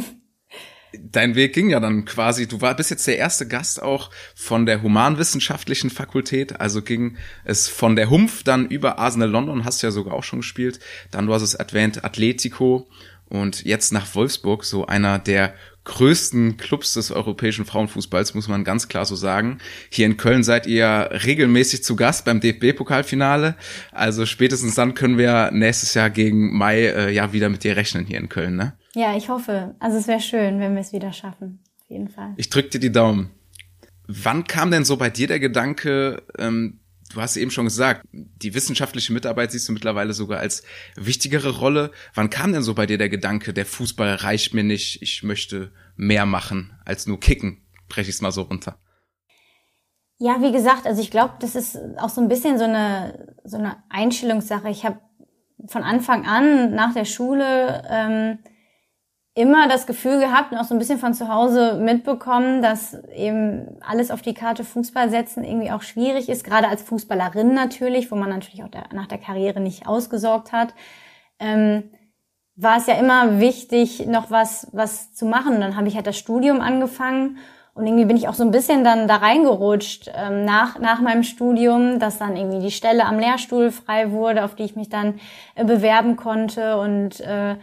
Dein 0.98 1.34
Weg 1.34 1.52
ging 1.52 1.68
ja 1.68 1.80
dann 1.80 2.04
quasi, 2.04 2.46
du 2.46 2.60
war, 2.60 2.74
bist 2.74 2.90
jetzt 2.90 3.06
der 3.06 3.18
erste 3.18 3.46
Gast 3.46 3.82
auch 3.82 4.10
von 4.34 4.66
der 4.66 4.82
Humanwissenschaftlichen 4.82 5.90
Fakultät, 5.90 6.60
also 6.60 6.80
ging 6.80 7.16
es 7.44 7.68
von 7.68 7.96
der 7.96 8.08
Humpf 8.08 8.44
dann 8.44 8.66
über 8.66 8.98
Arsenal 8.98 9.28
London, 9.28 9.64
hast 9.64 9.82
du 9.82 9.88
ja 9.88 9.90
sogar 9.90 10.14
auch 10.14 10.22
schon 10.22 10.40
gespielt, 10.40 10.80
dann 11.10 11.26
du 11.26 11.34
hast 11.34 11.42
es 11.42 11.54
erwähnt, 11.54 12.04
Atletico 12.04 12.88
und 13.28 13.64
jetzt 13.64 13.92
nach 13.92 14.14
Wolfsburg, 14.14 14.64
so 14.64 14.86
einer 14.86 15.18
der 15.18 15.54
größten 15.86 16.58
Clubs 16.58 16.94
des 16.94 17.10
europäischen 17.10 17.64
Frauenfußballs, 17.64 18.34
muss 18.34 18.48
man 18.48 18.64
ganz 18.64 18.88
klar 18.88 19.06
so 19.06 19.16
sagen. 19.16 19.58
Hier 19.88 20.04
in 20.04 20.18
Köln 20.18 20.42
seid 20.42 20.66
ihr 20.66 21.08
regelmäßig 21.24 21.82
zu 21.82 21.96
Gast 21.96 22.24
beim 22.24 22.40
DFB-Pokalfinale. 22.40 23.56
Also 23.92 24.26
spätestens 24.26 24.74
dann 24.74 24.94
können 24.94 25.16
wir 25.16 25.50
nächstes 25.52 25.94
Jahr 25.94 26.10
gegen 26.10 26.56
Mai 26.56 26.86
äh, 26.86 27.12
ja 27.12 27.32
wieder 27.32 27.48
mit 27.48 27.64
dir 27.64 27.76
rechnen 27.76 28.04
hier 28.04 28.18
in 28.18 28.28
Köln, 28.28 28.56
ne? 28.56 28.74
Ja, 28.94 29.16
ich 29.16 29.28
hoffe. 29.28 29.74
Also 29.78 29.96
es 29.98 30.08
wäre 30.08 30.20
schön, 30.20 30.60
wenn 30.60 30.74
wir 30.74 30.80
es 30.80 30.92
wieder 30.92 31.12
schaffen. 31.12 31.60
Auf 31.80 31.90
jeden 31.90 32.08
Fall. 32.08 32.34
Ich 32.36 32.50
drück 32.50 32.70
dir 32.70 32.80
die 32.80 32.92
Daumen. 32.92 33.30
Wann 34.08 34.44
kam 34.44 34.70
denn 34.70 34.84
so 34.84 34.96
bei 34.96 35.10
dir 35.10 35.28
der 35.28 35.40
Gedanke, 35.40 36.22
ähm, 36.38 36.80
du 37.12 37.20
hast 37.20 37.36
eben 37.36 37.50
schon 37.50 37.66
gesagt, 37.66 38.06
die 38.12 38.54
wissenschaftliche 38.54 39.12
Mitarbeit 39.12 39.52
siehst 39.52 39.68
du 39.68 39.72
mittlerweile 39.72 40.12
sogar 40.12 40.40
als 40.40 40.62
wichtigere 40.96 41.58
Rolle. 41.58 41.90
Wann 42.14 42.30
kam 42.30 42.52
denn 42.52 42.62
so 42.62 42.74
bei 42.74 42.86
dir 42.86 42.98
der 42.98 43.08
Gedanke, 43.08 43.52
der 43.52 43.66
Fußball 43.66 44.14
reicht 44.14 44.54
mir 44.54 44.64
nicht, 44.64 45.02
ich 45.02 45.22
möchte 45.22 45.72
mehr 45.96 46.26
machen 46.26 46.78
als 46.84 47.06
nur 47.06 47.20
kicken? 47.20 47.62
Breche 47.88 48.10
ich 48.10 48.16
es 48.16 48.22
mal 48.22 48.32
so 48.32 48.42
runter. 48.42 48.78
Ja, 50.18 50.40
wie 50.40 50.52
gesagt, 50.52 50.86
also 50.86 51.00
ich 51.02 51.10
glaube, 51.10 51.34
das 51.40 51.54
ist 51.54 51.78
auch 51.98 52.08
so 52.08 52.20
ein 52.20 52.28
bisschen 52.28 52.58
so 52.58 52.64
eine, 52.64 53.36
so 53.44 53.58
eine 53.58 53.82
Einstellungssache. 53.90 54.70
Ich 54.70 54.84
habe 54.84 55.00
von 55.66 55.82
Anfang 55.82 56.26
an 56.26 56.74
nach 56.74 56.94
der 56.94 57.04
Schule 57.04 57.82
ähm, 57.90 58.38
immer 59.36 59.68
das 59.68 59.86
Gefühl 59.86 60.18
gehabt 60.18 60.50
und 60.50 60.58
auch 60.58 60.64
so 60.64 60.74
ein 60.74 60.78
bisschen 60.78 60.98
von 60.98 61.12
zu 61.12 61.28
Hause 61.28 61.74
mitbekommen, 61.74 62.62
dass 62.62 62.94
eben 63.14 63.78
alles 63.86 64.10
auf 64.10 64.22
die 64.22 64.32
Karte 64.32 64.64
Fußball 64.64 65.10
setzen 65.10 65.44
irgendwie 65.44 65.70
auch 65.70 65.82
schwierig 65.82 66.30
ist, 66.30 66.42
gerade 66.42 66.68
als 66.68 66.82
Fußballerin 66.82 67.52
natürlich, 67.52 68.10
wo 68.10 68.16
man 68.16 68.30
natürlich 68.30 68.64
auch 68.64 68.70
nach 68.94 69.06
der 69.06 69.18
Karriere 69.18 69.60
nicht 69.60 69.86
ausgesorgt 69.86 70.52
hat. 70.52 70.74
Ähm, 71.38 71.90
war 72.56 72.78
es 72.78 72.86
ja 72.86 72.94
immer 72.94 73.38
wichtig, 73.38 74.06
noch 74.06 74.30
was, 74.30 74.68
was 74.72 75.12
zu 75.12 75.26
machen. 75.26 75.56
Und 75.56 75.60
dann 75.60 75.76
habe 75.76 75.88
ich 75.88 75.96
halt 75.96 76.06
das 76.06 76.16
Studium 76.16 76.62
angefangen 76.62 77.36
und 77.74 77.86
irgendwie 77.86 78.06
bin 78.06 78.16
ich 78.16 78.26
auch 78.26 78.34
so 78.34 78.42
ein 78.42 78.52
bisschen 78.52 78.84
dann 78.84 79.06
da 79.06 79.16
reingerutscht 79.16 80.10
ähm, 80.16 80.46
nach, 80.46 80.78
nach 80.78 81.02
meinem 81.02 81.24
Studium, 81.24 81.98
dass 81.98 82.16
dann 82.16 82.34
irgendwie 82.34 82.60
die 82.60 82.70
Stelle 82.70 83.04
am 83.04 83.18
Lehrstuhl 83.18 83.70
frei 83.70 84.12
wurde, 84.12 84.46
auf 84.46 84.54
die 84.54 84.62
ich 84.62 84.76
mich 84.76 84.88
dann 84.88 85.20
äh, 85.56 85.64
bewerben 85.66 86.16
konnte 86.16 86.78
und 86.78 87.20
äh, 87.20 87.56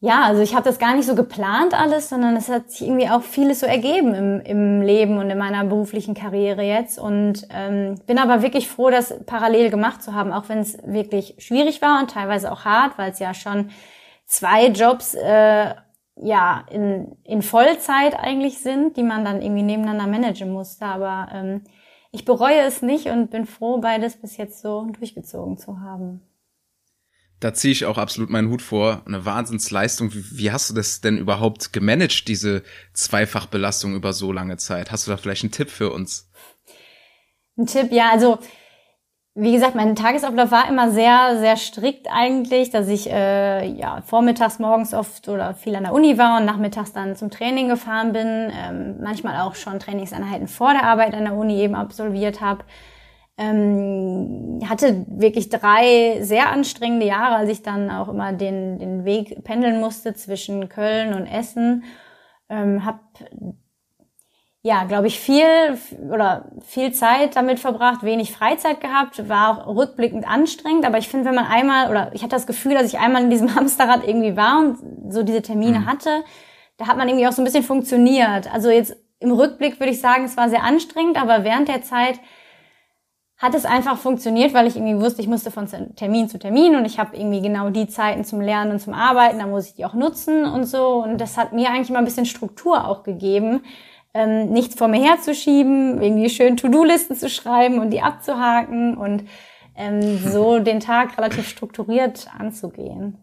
Ja, 0.00 0.22
also 0.22 0.42
ich 0.42 0.54
habe 0.54 0.64
das 0.64 0.78
gar 0.78 0.94
nicht 0.94 1.06
so 1.06 1.16
geplant 1.16 1.74
alles, 1.74 2.08
sondern 2.08 2.36
es 2.36 2.48
hat 2.48 2.70
sich 2.70 2.82
irgendwie 2.82 3.08
auch 3.08 3.22
vieles 3.22 3.58
so 3.60 3.66
ergeben 3.66 4.14
im, 4.14 4.40
im 4.42 4.80
Leben 4.80 5.18
und 5.18 5.28
in 5.28 5.38
meiner 5.38 5.64
beruflichen 5.64 6.14
Karriere 6.14 6.62
jetzt. 6.62 7.00
Und 7.00 7.48
ähm, 7.50 7.96
bin 8.06 8.18
aber 8.18 8.42
wirklich 8.42 8.68
froh, 8.68 8.90
das 8.90 9.12
parallel 9.26 9.70
gemacht 9.70 10.00
zu 10.04 10.14
haben, 10.14 10.32
auch 10.32 10.48
wenn 10.48 10.58
es 10.60 10.78
wirklich 10.84 11.34
schwierig 11.38 11.82
war 11.82 12.00
und 12.00 12.12
teilweise 12.12 12.52
auch 12.52 12.64
hart, 12.64 12.96
weil 12.96 13.10
es 13.10 13.18
ja 13.18 13.34
schon 13.34 13.70
zwei 14.24 14.68
Jobs 14.68 15.14
äh, 15.14 15.74
ja 16.14 16.64
in, 16.70 17.16
in 17.24 17.42
Vollzeit 17.42 18.14
eigentlich 18.16 18.58
sind, 18.60 18.96
die 18.96 19.02
man 19.02 19.24
dann 19.24 19.42
irgendwie 19.42 19.64
nebeneinander 19.64 20.06
managen 20.06 20.52
musste. 20.52 20.86
Aber 20.86 21.28
ähm, 21.32 21.64
ich 22.12 22.24
bereue 22.24 22.60
es 22.60 22.82
nicht 22.82 23.06
und 23.08 23.30
bin 23.30 23.46
froh, 23.46 23.78
beides 23.78 24.16
bis 24.16 24.36
jetzt 24.36 24.62
so 24.62 24.84
durchgezogen 24.92 25.58
zu 25.58 25.80
haben 25.80 26.27
da 27.40 27.54
ziehe 27.54 27.72
ich 27.72 27.84
auch 27.86 27.98
absolut 27.98 28.30
meinen 28.30 28.50
Hut 28.50 28.62
vor. 28.62 29.02
Eine 29.06 29.24
Wahnsinnsleistung. 29.24 30.12
Wie, 30.12 30.24
wie, 30.38 30.52
hast 30.52 30.70
du 30.70 30.74
das 30.74 31.00
denn 31.00 31.18
überhaupt 31.18 31.72
gemanagt, 31.72 32.28
diese 32.28 32.62
Zweifachbelastung 32.94 33.94
über 33.94 34.12
so 34.12 34.32
lange 34.32 34.56
Zeit? 34.56 34.90
Hast 34.90 35.06
du 35.06 35.10
da 35.10 35.16
vielleicht 35.16 35.44
einen 35.44 35.52
Tipp 35.52 35.70
für 35.70 35.92
uns? 35.92 36.30
Ein 37.56 37.66
Tipp, 37.66 37.92
ja, 37.92 38.10
also 38.10 38.38
wie 39.40 39.52
gesagt, 39.52 39.76
mein 39.76 39.94
Tagesablauf 39.94 40.50
war 40.50 40.68
immer 40.68 40.90
sehr, 40.90 41.36
sehr 41.38 41.56
strikt 41.56 42.08
eigentlich, 42.10 42.70
dass 42.70 42.88
ich 42.88 43.08
äh, 43.08 43.68
ja 43.68 44.02
vormittags 44.04 44.58
morgens 44.58 44.94
oft 44.94 45.28
oder 45.28 45.54
viel 45.54 45.76
an 45.76 45.84
der 45.84 45.92
Uni 45.92 46.18
war 46.18 46.38
und 46.40 46.44
nachmittags 46.44 46.92
dann 46.92 47.14
zum 47.14 47.30
Training 47.30 47.68
gefahren 47.68 48.12
bin, 48.12 48.26
ähm, 48.52 48.96
manchmal 49.00 49.40
auch 49.42 49.54
schon 49.54 49.78
Trainingseinheiten 49.78 50.48
vor 50.48 50.72
der 50.72 50.82
Arbeit 50.82 51.14
an 51.14 51.22
der 51.22 51.34
Uni 51.34 51.60
eben 51.60 51.76
absolviert 51.76 52.40
habe 52.40 52.64
ähm, 53.38 54.60
hatte 54.68 55.06
wirklich 55.08 55.48
drei 55.48 56.18
sehr 56.22 56.50
anstrengende 56.50 57.06
Jahre, 57.06 57.36
als 57.36 57.50
ich 57.50 57.62
dann 57.62 57.88
auch 57.88 58.08
immer 58.08 58.32
den, 58.32 58.78
den 58.78 59.04
Weg 59.04 59.44
pendeln 59.44 59.80
musste 59.80 60.12
zwischen 60.14 60.68
Köln 60.68 61.14
und 61.14 61.26
Essen. 61.26 61.84
Ähm, 62.50 62.84
hab 62.84 63.00
ja, 64.62 64.84
glaube 64.84 65.06
ich, 65.06 65.20
viel 65.20 65.78
oder 66.10 66.50
viel 66.66 66.92
Zeit 66.92 67.36
damit 67.36 67.60
verbracht, 67.60 68.02
wenig 68.02 68.32
Freizeit 68.32 68.80
gehabt, 68.80 69.28
war 69.28 69.66
auch 69.66 69.76
rückblickend 69.76 70.28
anstrengend. 70.28 70.84
Aber 70.84 70.98
ich 70.98 71.08
finde, 71.08 71.26
wenn 71.26 71.36
man 71.36 71.46
einmal 71.46 71.90
oder 71.90 72.10
ich 72.12 72.22
hatte 72.22 72.34
das 72.34 72.46
Gefühl, 72.48 72.74
dass 72.74 72.86
ich 72.86 72.98
einmal 72.98 73.22
in 73.22 73.30
diesem 73.30 73.54
Hamsterrad 73.54 74.06
irgendwie 74.06 74.36
war 74.36 74.58
und 74.58 75.12
so 75.12 75.22
diese 75.22 75.42
Termine 75.42 75.80
mhm. 75.80 75.86
hatte, 75.86 76.24
da 76.76 76.88
hat 76.88 76.96
man 76.96 77.08
irgendwie 77.08 77.28
auch 77.28 77.32
so 77.32 77.40
ein 77.40 77.44
bisschen 77.44 77.62
funktioniert. 77.62 78.52
Also 78.52 78.68
jetzt 78.68 78.96
im 79.20 79.30
Rückblick 79.30 79.78
würde 79.78 79.92
ich 79.92 80.00
sagen, 80.00 80.24
es 80.24 80.36
war 80.36 80.50
sehr 80.50 80.64
anstrengend, 80.64 81.20
aber 81.20 81.44
während 81.44 81.68
der 81.68 81.82
Zeit 81.82 82.18
hat 83.38 83.54
es 83.54 83.64
einfach 83.64 83.96
funktioniert, 83.96 84.52
weil 84.52 84.66
ich 84.66 84.76
irgendwie 84.76 85.00
wusste, 85.00 85.22
ich 85.22 85.28
musste 85.28 85.52
von 85.52 85.68
Termin 85.94 86.28
zu 86.28 86.40
Termin 86.40 86.74
und 86.74 86.84
ich 86.84 86.98
habe 86.98 87.16
irgendwie 87.16 87.40
genau 87.40 87.70
die 87.70 87.86
Zeiten 87.86 88.24
zum 88.24 88.40
Lernen 88.40 88.72
und 88.72 88.80
zum 88.80 88.94
Arbeiten, 88.94 89.38
da 89.38 89.46
muss 89.46 89.68
ich 89.68 89.74
die 89.74 89.84
auch 89.84 89.94
nutzen 89.94 90.44
und 90.44 90.64
so. 90.64 91.04
Und 91.04 91.18
das 91.20 91.36
hat 91.36 91.52
mir 91.52 91.70
eigentlich 91.70 91.90
mal 91.90 92.00
ein 92.00 92.04
bisschen 92.04 92.26
Struktur 92.26 92.84
auch 92.84 93.04
gegeben, 93.04 93.60
ähm, 94.12 94.50
nichts 94.50 94.74
vor 94.74 94.88
mir 94.88 95.00
herzuschieben, 95.00 96.02
irgendwie 96.02 96.30
schön 96.30 96.56
To-Do-Listen 96.56 97.14
zu 97.14 97.30
schreiben 97.30 97.78
und 97.78 97.90
die 97.90 98.00
abzuhaken 98.00 98.96
und 98.96 99.24
ähm, 99.76 100.18
so 100.18 100.58
den 100.64 100.80
Tag 100.80 101.16
relativ 101.16 101.48
strukturiert 101.48 102.26
anzugehen. 102.36 103.18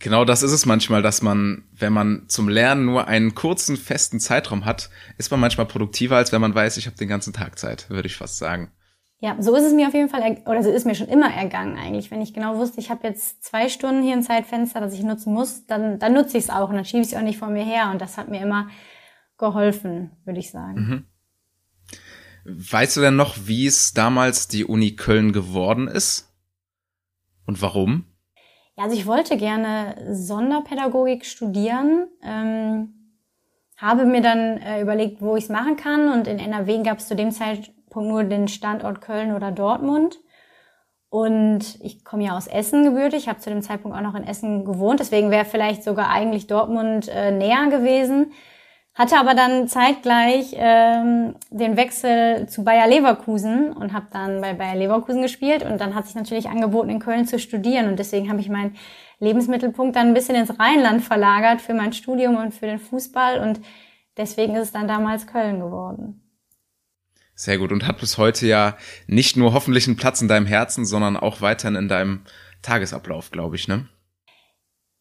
Genau 0.00 0.24
das 0.24 0.42
ist 0.42 0.52
es 0.52 0.66
manchmal, 0.66 1.02
dass 1.02 1.22
man, 1.22 1.68
wenn 1.72 1.92
man 1.92 2.24
zum 2.26 2.48
Lernen 2.48 2.86
nur 2.86 3.06
einen 3.06 3.34
kurzen, 3.34 3.76
festen 3.76 4.18
Zeitraum 4.18 4.64
hat, 4.64 4.90
ist 5.18 5.30
man 5.30 5.38
manchmal 5.38 5.66
produktiver, 5.66 6.16
als 6.16 6.32
wenn 6.32 6.40
man 6.40 6.54
weiß, 6.54 6.78
ich 6.78 6.86
habe 6.86 6.96
den 6.96 7.08
ganzen 7.08 7.34
Tag 7.34 7.58
Zeit, 7.58 7.88
würde 7.90 8.08
ich 8.08 8.16
fast 8.16 8.38
sagen. 8.38 8.72
Ja, 9.22 9.36
so 9.38 9.54
ist 9.54 9.64
es 9.64 9.74
mir 9.74 9.86
auf 9.86 9.92
jeden 9.92 10.08
Fall, 10.08 10.38
oder 10.46 10.62
so 10.62 10.70
ist 10.70 10.86
mir 10.86 10.94
schon 10.94 11.08
immer 11.08 11.30
ergangen 11.30 11.76
eigentlich. 11.76 12.10
Wenn 12.10 12.22
ich 12.22 12.32
genau 12.32 12.56
wusste, 12.56 12.80
ich 12.80 12.90
habe 12.90 13.06
jetzt 13.06 13.44
zwei 13.44 13.68
Stunden 13.68 14.02
hier 14.02 14.14
ein 14.14 14.22
Zeitfenster, 14.22 14.80
das 14.80 14.94
ich 14.94 15.02
nutzen 15.02 15.34
muss, 15.34 15.66
dann, 15.66 15.98
dann 15.98 16.14
nutze 16.14 16.38
ich 16.38 16.44
es 16.44 16.50
auch 16.50 16.70
und 16.70 16.76
dann 16.76 16.86
schiebe 16.86 17.02
ich 17.02 17.08
es 17.08 17.14
auch 17.14 17.22
nicht 17.22 17.38
vor 17.38 17.48
mir 17.48 17.62
her. 17.62 17.90
Und 17.92 18.00
das 18.00 18.16
hat 18.16 18.28
mir 18.28 18.40
immer 18.40 18.68
geholfen, 19.36 20.10
würde 20.24 20.40
ich 20.40 20.50
sagen. 20.50 20.80
Mhm. 20.80 21.04
Weißt 22.44 22.96
du 22.96 23.02
denn 23.02 23.16
noch, 23.16 23.36
wie 23.44 23.66
es 23.66 23.92
damals 23.92 24.48
die 24.48 24.64
Uni 24.64 24.96
Köln 24.96 25.32
geworden 25.32 25.86
ist? 25.86 26.32
Und 27.46 27.60
warum? 27.60 28.06
Ja, 28.78 28.84
also 28.84 28.96
ich 28.96 29.04
wollte 29.04 29.36
gerne 29.36 30.14
Sonderpädagogik 30.14 31.26
studieren. 31.26 32.06
Ähm, 32.22 33.18
habe 33.76 34.06
mir 34.06 34.22
dann 34.22 34.56
äh, 34.58 34.80
überlegt, 34.80 35.20
wo 35.20 35.36
ich 35.36 35.44
es 35.44 35.50
machen 35.50 35.76
kann. 35.76 36.10
Und 36.10 36.26
in 36.26 36.38
NRW 36.38 36.82
gab 36.82 37.00
es 37.00 37.08
zu 37.08 37.14
dem 37.14 37.32
Zeitpunkt 37.32 37.66
Punkt 37.66 37.79
nur 37.94 38.24
den 38.24 38.48
Standort 38.48 39.00
Köln 39.00 39.34
oder 39.34 39.50
Dortmund. 39.52 40.18
Und 41.10 41.76
ich 41.80 42.04
komme 42.04 42.24
ja 42.24 42.36
aus 42.36 42.46
Essen 42.46 42.84
gebürtig, 42.84 43.28
habe 43.28 43.40
zu 43.40 43.50
dem 43.50 43.62
Zeitpunkt 43.62 43.96
auch 43.96 44.02
noch 44.02 44.14
in 44.14 44.26
Essen 44.26 44.64
gewohnt, 44.64 45.00
deswegen 45.00 45.32
wäre 45.32 45.44
vielleicht 45.44 45.82
sogar 45.82 46.08
eigentlich 46.08 46.46
Dortmund 46.46 47.08
äh, 47.08 47.32
näher 47.32 47.66
gewesen. 47.68 48.32
Hatte 48.94 49.16
aber 49.18 49.34
dann 49.34 49.66
zeitgleich 49.66 50.54
ähm, 50.56 51.34
den 51.50 51.76
Wechsel 51.76 52.48
zu 52.48 52.64
Bayer 52.64 52.86
Leverkusen 52.86 53.72
und 53.72 53.92
habe 53.92 54.06
dann 54.12 54.40
bei 54.40 54.52
Bayer 54.52 54.76
Leverkusen 54.76 55.22
gespielt 55.22 55.64
und 55.64 55.80
dann 55.80 55.94
hat 55.94 56.06
sich 56.06 56.14
natürlich 56.14 56.48
angeboten, 56.48 56.90
in 56.90 56.98
Köln 57.00 57.26
zu 57.26 57.38
studieren 57.38 57.88
und 57.88 57.98
deswegen 57.98 58.28
habe 58.30 58.40
ich 58.40 58.48
meinen 58.48 58.76
Lebensmittelpunkt 59.18 59.96
dann 59.96 60.08
ein 60.08 60.14
bisschen 60.14 60.34
ins 60.36 60.58
Rheinland 60.58 61.02
verlagert 61.02 61.60
für 61.60 61.74
mein 61.74 61.92
Studium 61.92 62.36
und 62.36 62.52
für 62.52 62.66
den 62.66 62.78
Fußball 62.78 63.40
und 63.40 63.60
deswegen 64.16 64.54
ist 64.54 64.62
es 64.62 64.72
dann 64.72 64.88
damals 64.88 65.26
Köln 65.26 65.60
geworden. 65.60 66.19
Sehr 67.40 67.56
gut. 67.56 67.72
Und 67.72 67.86
hat 67.86 67.98
bis 68.00 68.18
heute 68.18 68.46
ja 68.46 68.76
nicht 69.06 69.38
nur 69.38 69.54
hoffentlich 69.54 69.86
einen 69.86 69.96
Platz 69.96 70.20
in 70.20 70.28
deinem 70.28 70.44
Herzen, 70.44 70.84
sondern 70.84 71.16
auch 71.16 71.40
weiterhin 71.40 71.74
in 71.74 71.88
deinem 71.88 72.20
Tagesablauf, 72.60 73.30
glaube 73.30 73.56
ich, 73.56 73.66
ne? 73.66 73.88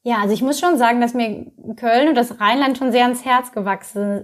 Ja, 0.03 0.21
also 0.21 0.33
ich 0.33 0.41
muss 0.41 0.57
schon 0.57 0.77
sagen, 0.77 1.01
dass 1.01 1.13
mir 1.13 1.51
Köln 1.75 2.07
und 2.07 2.15
das 2.15 2.39
Rheinland 2.39 2.77
schon 2.77 2.93
sehr 2.93 3.03
ans 3.03 3.25
Herz 3.25 3.51
gewachsen 3.51 4.23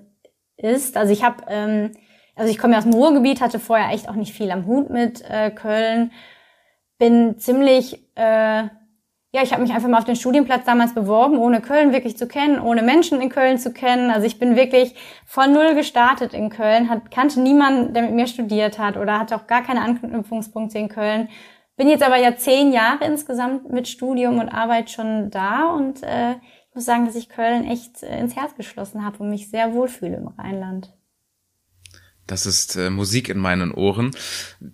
ist. 0.55 0.95
Also 0.95 1.11
ich 1.11 1.25
habe, 1.25 1.43
ähm, 1.49 1.91
also 2.35 2.49
ich 2.49 2.57
komme 2.57 2.71
ja 2.71 2.79
aus 2.79 2.85
dem 2.85 2.93
Ruhrgebiet, 2.93 3.41
hatte 3.41 3.59
vorher 3.59 3.93
echt 3.93 4.07
auch 4.07 4.15
nicht 4.15 4.33
viel 4.33 4.49
am 4.49 4.65
Hut 4.65 4.89
mit 4.89 5.21
äh, 5.29 5.51
Köln, 5.51 6.13
bin 6.97 7.37
ziemlich 7.37 7.99
äh, 8.15 8.69
ja, 9.35 9.43
ich 9.43 9.51
habe 9.51 9.61
mich 9.61 9.73
einfach 9.73 9.89
mal 9.89 9.97
auf 9.97 10.05
den 10.05 10.15
Studienplatz 10.15 10.63
damals 10.63 10.95
beworben, 10.95 11.37
ohne 11.37 11.59
Köln 11.59 11.91
wirklich 11.91 12.17
zu 12.17 12.25
kennen, 12.25 12.57
ohne 12.57 12.81
Menschen 12.81 13.19
in 13.19 13.27
Köln 13.27 13.57
zu 13.57 13.73
kennen. 13.73 14.09
Also 14.09 14.25
ich 14.25 14.39
bin 14.39 14.55
wirklich 14.55 14.95
von 15.25 15.51
null 15.51 15.75
gestartet 15.75 16.33
in 16.33 16.49
Köln, 16.49 16.89
hat, 16.89 17.11
kannte 17.11 17.41
niemanden, 17.41 17.93
der 17.93 18.03
mit 18.03 18.13
mir 18.13 18.27
studiert 18.27 18.79
hat 18.79 18.95
oder 18.95 19.19
hatte 19.19 19.35
auch 19.35 19.45
gar 19.45 19.61
keine 19.61 19.81
Anknüpfungspunkte 19.81 20.79
in 20.79 20.87
Köln. 20.87 21.27
Bin 21.75 21.89
jetzt 21.89 22.03
aber 22.03 22.15
ja 22.15 22.37
zehn 22.37 22.71
Jahre 22.71 23.03
insgesamt 23.03 23.69
mit 23.69 23.89
Studium 23.89 24.39
und 24.39 24.47
Arbeit 24.47 24.89
schon 24.89 25.29
da 25.31 25.65
und 25.65 26.01
äh, 26.03 26.35
ich 26.69 26.75
muss 26.75 26.85
sagen, 26.85 27.05
dass 27.05 27.15
ich 27.15 27.27
Köln 27.27 27.65
echt 27.65 28.03
äh, 28.03 28.17
ins 28.17 28.37
Herz 28.37 28.55
geschlossen 28.55 29.05
habe 29.05 29.17
und 29.17 29.29
mich 29.29 29.49
sehr 29.49 29.73
wohlfühle 29.73 30.15
im 30.15 30.29
Rheinland. 30.29 30.93
Das 32.27 32.47
ist 32.47 32.75
äh, 32.75 32.89
Musik 32.89 33.29
in 33.29 33.37
meinen 33.37 33.71
Ohren. 33.71 34.11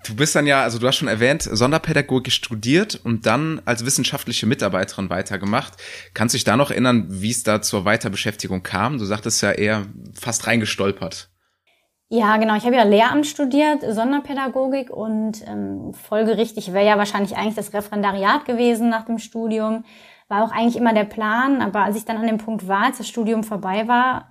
Du 0.05 0.15
bist 0.15 0.35
dann 0.35 0.47
ja, 0.47 0.63
also 0.63 0.79
du 0.79 0.87
hast 0.87 0.95
schon 0.95 1.09
erwähnt, 1.09 1.43
Sonderpädagogik 1.43 2.31
studiert 2.31 2.99
und 3.03 3.25
dann 3.25 3.61
als 3.65 3.85
wissenschaftliche 3.85 4.45
Mitarbeiterin 4.45 5.09
weitergemacht. 5.09 5.73
Kannst 6.13 6.33
du 6.33 6.37
dich 6.37 6.45
da 6.45 6.55
noch 6.55 6.71
erinnern, 6.71 7.07
wie 7.09 7.31
es 7.31 7.43
da 7.43 7.61
zur 7.61 7.83
Weiterbeschäftigung 7.83 8.63
kam? 8.63 8.97
Du 8.97 9.05
sagtest 9.05 9.41
ja 9.41 9.51
eher 9.51 9.85
fast 10.13 10.47
reingestolpert. 10.47 11.29
Ja, 12.13 12.35
genau. 12.35 12.55
Ich 12.57 12.65
habe 12.65 12.75
ja 12.75 12.83
Lehramt 12.83 13.25
studiert, 13.25 13.83
Sonderpädagogik 13.87 14.89
und 14.89 15.45
ähm, 15.47 15.93
folgerichtig 15.93 16.73
wäre 16.73 16.85
ja 16.85 16.97
wahrscheinlich 16.97 17.37
eigentlich 17.37 17.55
das 17.55 17.73
Referendariat 17.73 18.43
gewesen 18.43 18.89
nach 18.89 19.05
dem 19.05 19.17
Studium. 19.17 19.85
War 20.27 20.43
auch 20.43 20.51
eigentlich 20.51 20.75
immer 20.75 20.93
der 20.93 21.05
Plan, 21.05 21.61
aber 21.61 21.83
als 21.83 21.95
ich 21.95 22.03
dann 22.03 22.17
an 22.17 22.27
dem 22.27 22.37
Punkt 22.37 22.67
war, 22.67 22.83
als 22.85 22.97
das 22.97 23.07
Studium 23.07 23.45
vorbei 23.45 23.87
war, 23.87 24.29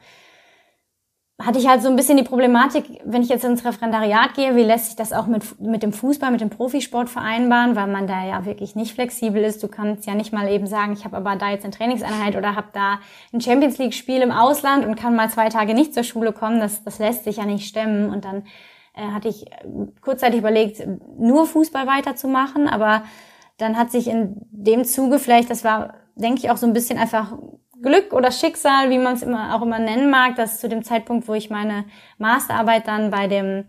hatte 1.40 1.58
ich 1.58 1.66
halt 1.66 1.82
so 1.82 1.88
ein 1.88 1.96
bisschen 1.96 2.16
die 2.16 2.22
Problematik, 2.22 2.84
wenn 3.04 3.22
ich 3.22 3.28
jetzt 3.28 3.44
ins 3.44 3.64
Referendariat 3.64 4.34
gehe, 4.34 4.56
wie 4.56 4.62
lässt 4.62 4.86
sich 4.86 4.96
das 4.96 5.12
auch 5.12 5.26
mit, 5.26 5.60
mit 5.60 5.82
dem 5.82 5.92
Fußball, 5.92 6.30
mit 6.30 6.40
dem 6.40 6.50
Profisport 6.50 7.08
vereinbaren, 7.08 7.76
weil 7.76 7.86
man 7.86 8.06
da 8.06 8.24
ja 8.24 8.44
wirklich 8.44 8.76
nicht 8.76 8.94
flexibel 8.94 9.42
ist. 9.42 9.62
Du 9.62 9.68
kannst 9.68 10.06
ja 10.06 10.14
nicht 10.14 10.32
mal 10.32 10.48
eben 10.48 10.66
sagen, 10.66 10.92
ich 10.92 11.04
habe 11.04 11.16
aber 11.16 11.36
da 11.36 11.50
jetzt 11.50 11.64
eine 11.64 11.72
Trainingseinheit 11.72 12.36
oder 12.36 12.56
habe 12.56 12.68
da 12.72 13.00
ein 13.32 13.40
Champions 13.40 13.78
League-Spiel 13.78 14.20
im 14.20 14.32
Ausland 14.32 14.84
und 14.84 14.96
kann 14.96 15.16
mal 15.16 15.30
zwei 15.30 15.48
Tage 15.48 15.74
nicht 15.74 15.94
zur 15.94 16.04
Schule 16.04 16.32
kommen. 16.32 16.60
Das, 16.60 16.84
das 16.84 16.98
lässt 16.98 17.24
sich 17.24 17.36
ja 17.36 17.46
nicht 17.46 17.66
stemmen. 17.66 18.10
Und 18.10 18.24
dann 18.24 18.44
äh, 18.94 19.12
hatte 19.12 19.28
ich 19.28 19.46
kurzzeitig 20.02 20.40
überlegt, 20.40 20.86
nur 21.18 21.46
Fußball 21.46 21.86
weiterzumachen, 21.86 22.68
aber 22.68 23.04
dann 23.56 23.78
hat 23.78 23.90
sich 23.90 24.08
in 24.08 24.36
dem 24.50 24.84
Zuge 24.84 25.18
vielleicht, 25.18 25.50
das 25.50 25.64
war, 25.64 25.94
denke 26.14 26.40
ich, 26.40 26.50
auch 26.50 26.56
so 26.56 26.66
ein 26.66 26.72
bisschen 26.72 26.98
einfach 26.98 27.32
Glück 27.82 28.12
oder 28.12 28.30
Schicksal, 28.30 28.90
wie 28.90 28.98
man 28.98 29.14
es 29.14 29.22
immer 29.22 29.54
auch 29.54 29.62
immer 29.62 29.78
nennen 29.78 30.10
mag, 30.10 30.36
dass 30.36 30.60
zu 30.60 30.68
dem 30.68 30.82
Zeitpunkt, 30.82 31.28
wo 31.28 31.34
ich 31.34 31.50
meine 31.50 31.84
Masterarbeit 32.18 32.86
dann 32.86 33.10
bei 33.10 33.26
dem 33.26 33.64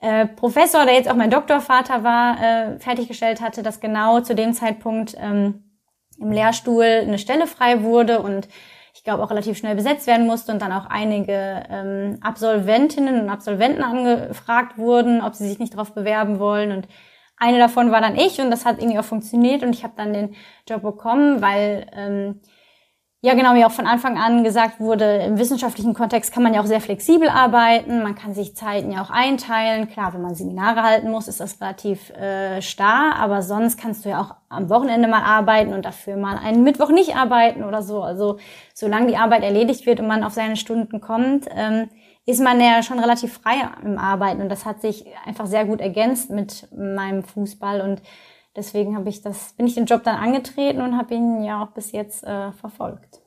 äh, 0.00 0.26
Professor, 0.26 0.84
der 0.84 0.94
jetzt 0.94 1.10
auch 1.10 1.16
mein 1.16 1.30
Doktorvater 1.30 2.04
war, 2.04 2.42
äh, 2.42 2.78
fertiggestellt 2.78 3.40
hatte, 3.40 3.62
dass 3.62 3.80
genau 3.80 4.20
zu 4.20 4.34
dem 4.34 4.52
Zeitpunkt 4.52 5.16
ähm, 5.18 5.64
im 6.18 6.30
Lehrstuhl 6.30 6.84
eine 6.84 7.18
Stelle 7.18 7.46
frei 7.46 7.82
wurde 7.82 8.20
und 8.20 8.48
ich 8.94 9.02
glaube 9.02 9.22
auch 9.22 9.30
relativ 9.30 9.58
schnell 9.58 9.74
besetzt 9.74 10.06
werden 10.06 10.26
musste 10.26 10.52
und 10.52 10.62
dann 10.62 10.72
auch 10.72 10.86
einige 10.86 11.64
ähm, 11.68 12.18
Absolventinnen 12.22 13.20
und 13.20 13.28
Absolventen 13.28 13.82
angefragt 13.82 14.78
wurden, 14.78 15.20
ob 15.20 15.34
sie 15.34 15.48
sich 15.48 15.58
nicht 15.58 15.74
darauf 15.74 15.92
bewerben 15.92 16.38
wollen. 16.38 16.70
Und 16.70 16.86
eine 17.36 17.58
davon 17.58 17.90
war 17.90 18.00
dann 18.00 18.16
ich 18.16 18.40
und 18.40 18.50
das 18.50 18.64
hat 18.64 18.78
irgendwie 18.78 18.98
auch 18.98 19.04
funktioniert 19.04 19.62
und 19.62 19.74
ich 19.74 19.82
habe 19.82 19.94
dann 19.96 20.12
den 20.12 20.36
Job 20.68 20.82
bekommen, 20.82 21.42
weil 21.42 21.86
ähm, 21.92 22.40
ja, 23.24 23.32
genau, 23.32 23.54
wie 23.54 23.64
auch 23.64 23.70
von 23.70 23.86
Anfang 23.86 24.18
an 24.18 24.44
gesagt 24.44 24.80
wurde, 24.80 25.22
im 25.22 25.38
wissenschaftlichen 25.38 25.94
Kontext 25.94 26.30
kann 26.30 26.42
man 26.42 26.52
ja 26.52 26.60
auch 26.60 26.66
sehr 26.66 26.82
flexibel 26.82 27.30
arbeiten. 27.30 28.02
Man 28.02 28.14
kann 28.14 28.34
sich 28.34 28.54
Zeiten 28.54 28.92
ja 28.92 29.00
auch 29.00 29.08
einteilen. 29.08 29.88
Klar, 29.88 30.12
wenn 30.12 30.20
man 30.20 30.34
Seminare 30.34 30.82
halten 30.82 31.10
muss, 31.10 31.26
ist 31.26 31.40
das 31.40 31.58
relativ 31.58 32.10
äh, 32.10 32.60
starr, 32.60 33.16
aber 33.16 33.40
sonst 33.40 33.80
kannst 33.80 34.04
du 34.04 34.10
ja 34.10 34.20
auch 34.20 34.34
am 34.50 34.68
Wochenende 34.68 35.08
mal 35.08 35.22
arbeiten 35.22 35.72
und 35.72 35.86
dafür 35.86 36.18
mal 36.18 36.36
einen 36.36 36.64
Mittwoch 36.64 36.90
nicht 36.90 37.16
arbeiten 37.16 37.64
oder 37.64 37.82
so. 37.82 38.02
Also 38.02 38.36
solange 38.74 39.06
die 39.06 39.16
Arbeit 39.16 39.42
erledigt 39.42 39.86
wird 39.86 40.00
und 40.00 40.06
man 40.06 40.22
auf 40.22 40.34
seine 40.34 40.56
Stunden 40.56 41.00
kommt, 41.00 41.46
ähm, 41.50 41.88
ist 42.26 42.42
man 42.42 42.60
ja 42.60 42.82
schon 42.82 42.98
relativ 42.98 43.32
frei 43.32 43.54
im 43.82 43.96
Arbeiten 43.96 44.42
und 44.42 44.50
das 44.50 44.66
hat 44.66 44.82
sich 44.82 45.06
einfach 45.24 45.46
sehr 45.46 45.64
gut 45.64 45.80
ergänzt 45.80 46.28
mit 46.28 46.68
meinem 46.76 47.22
Fußball 47.22 47.80
und 47.80 48.02
deswegen 48.56 48.96
habe 48.96 49.08
ich 49.08 49.22
das, 49.22 49.52
bin 49.54 49.66
ich 49.66 49.74
den 49.74 49.86
Job 49.86 50.02
dann 50.04 50.16
angetreten 50.16 50.80
und 50.80 50.96
habe 50.96 51.14
ihn 51.14 51.42
ja 51.42 51.62
auch 51.62 51.72
bis 51.72 51.92
jetzt 51.92 52.24
äh, 52.24 52.52
verfolgt. 52.52 53.20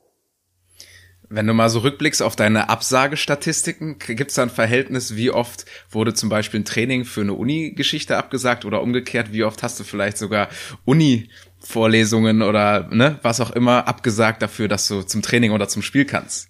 Wenn 1.30 1.46
du 1.46 1.52
mal 1.52 1.68
so 1.68 1.80
rückblickst 1.80 2.22
auf 2.22 2.36
deine 2.36 2.70
Absagestatistiken, 2.70 3.98
gibt 3.98 4.30
es 4.30 4.36
da 4.36 4.44
ein 4.44 4.50
Verhältnis, 4.50 5.14
wie 5.14 5.30
oft 5.30 5.66
wurde 5.90 6.14
zum 6.14 6.30
Beispiel 6.30 6.60
ein 6.60 6.64
Training 6.64 7.04
für 7.04 7.20
eine 7.20 7.34
Uni-Geschichte 7.34 8.16
abgesagt 8.16 8.64
oder 8.64 8.80
umgekehrt, 8.80 9.30
wie 9.30 9.44
oft 9.44 9.62
hast 9.62 9.78
du 9.78 9.84
vielleicht 9.84 10.16
sogar 10.16 10.48
Uni-Vorlesungen 10.86 12.40
oder 12.40 12.88
ne, 12.90 13.18
was 13.22 13.42
auch 13.42 13.50
immer 13.50 13.86
abgesagt 13.86 14.40
dafür, 14.40 14.68
dass 14.68 14.88
du 14.88 15.02
zum 15.02 15.20
Training 15.20 15.52
oder 15.52 15.68
zum 15.68 15.82
Spiel 15.82 16.06
kannst? 16.06 16.48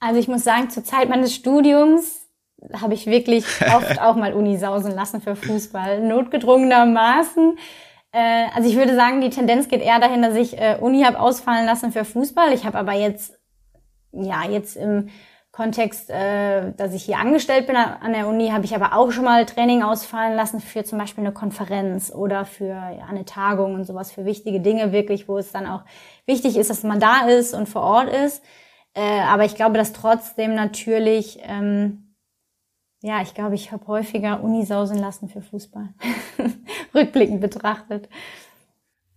Also 0.00 0.18
ich 0.18 0.26
muss 0.26 0.42
sagen, 0.42 0.68
zur 0.68 0.82
Zeit 0.84 1.08
meines 1.08 1.32
Studiums 1.32 2.25
habe 2.80 2.94
ich 2.94 3.06
wirklich 3.06 3.44
oft 3.76 4.00
auch 4.00 4.16
mal 4.16 4.34
Uni 4.34 4.56
sausen 4.56 4.92
lassen 4.92 5.20
für 5.20 5.36
Fußball, 5.36 6.00
notgedrungenermaßen. 6.00 7.58
Äh, 8.12 8.46
also 8.54 8.68
ich 8.68 8.76
würde 8.76 8.94
sagen, 8.94 9.20
die 9.20 9.30
Tendenz 9.30 9.68
geht 9.68 9.82
eher 9.82 10.00
dahin, 10.00 10.22
dass 10.22 10.34
ich 10.34 10.58
äh, 10.58 10.78
Uni 10.80 11.02
habe 11.02 11.20
ausfallen 11.20 11.66
lassen 11.66 11.92
für 11.92 12.04
Fußball. 12.04 12.52
Ich 12.52 12.64
habe 12.64 12.78
aber 12.78 12.92
jetzt, 12.92 13.38
ja, 14.12 14.48
jetzt 14.48 14.76
im 14.76 15.08
Kontext, 15.56 16.10
äh, 16.10 16.72
dass 16.76 16.92
ich 16.92 17.04
hier 17.04 17.18
angestellt 17.18 17.66
bin 17.66 17.76
an 17.76 18.12
der 18.12 18.28
Uni, 18.28 18.50
habe 18.50 18.66
ich 18.66 18.74
aber 18.74 18.94
auch 18.94 19.10
schon 19.10 19.24
mal 19.24 19.46
Training 19.46 19.82
ausfallen 19.82 20.36
lassen 20.36 20.60
für 20.60 20.84
zum 20.84 20.98
Beispiel 20.98 21.24
eine 21.24 21.32
Konferenz 21.32 22.12
oder 22.14 22.44
für 22.44 22.66
ja, 22.66 23.06
eine 23.08 23.24
Tagung 23.24 23.74
und 23.74 23.84
sowas, 23.84 24.12
für 24.12 24.26
wichtige 24.26 24.60
Dinge 24.60 24.92
wirklich, 24.92 25.28
wo 25.28 25.38
es 25.38 25.52
dann 25.52 25.66
auch 25.66 25.84
wichtig 26.26 26.58
ist, 26.58 26.68
dass 26.68 26.82
man 26.82 27.00
da 27.00 27.26
ist 27.26 27.54
und 27.54 27.70
vor 27.70 27.80
Ort 27.80 28.10
ist. 28.10 28.44
Äh, 28.92 29.20
aber 29.20 29.46
ich 29.46 29.54
glaube, 29.54 29.78
dass 29.78 29.94
trotzdem 29.94 30.54
natürlich 30.54 31.38
ähm, 31.42 32.05
ja, 33.06 33.22
ich 33.22 33.34
glaube, 33.34 33.54
ich 33.54 33.70
habe 33.70 33.86
häufiger 33.86 34.42
Uni 34.42 34.66
sausen 34.66 34.98
lassen 34.98 35.28
für 35.28 35.40
Fußball. 35.40 35.90
Rückblickend 36.94 37.40
betrachtet. 37.40 38.08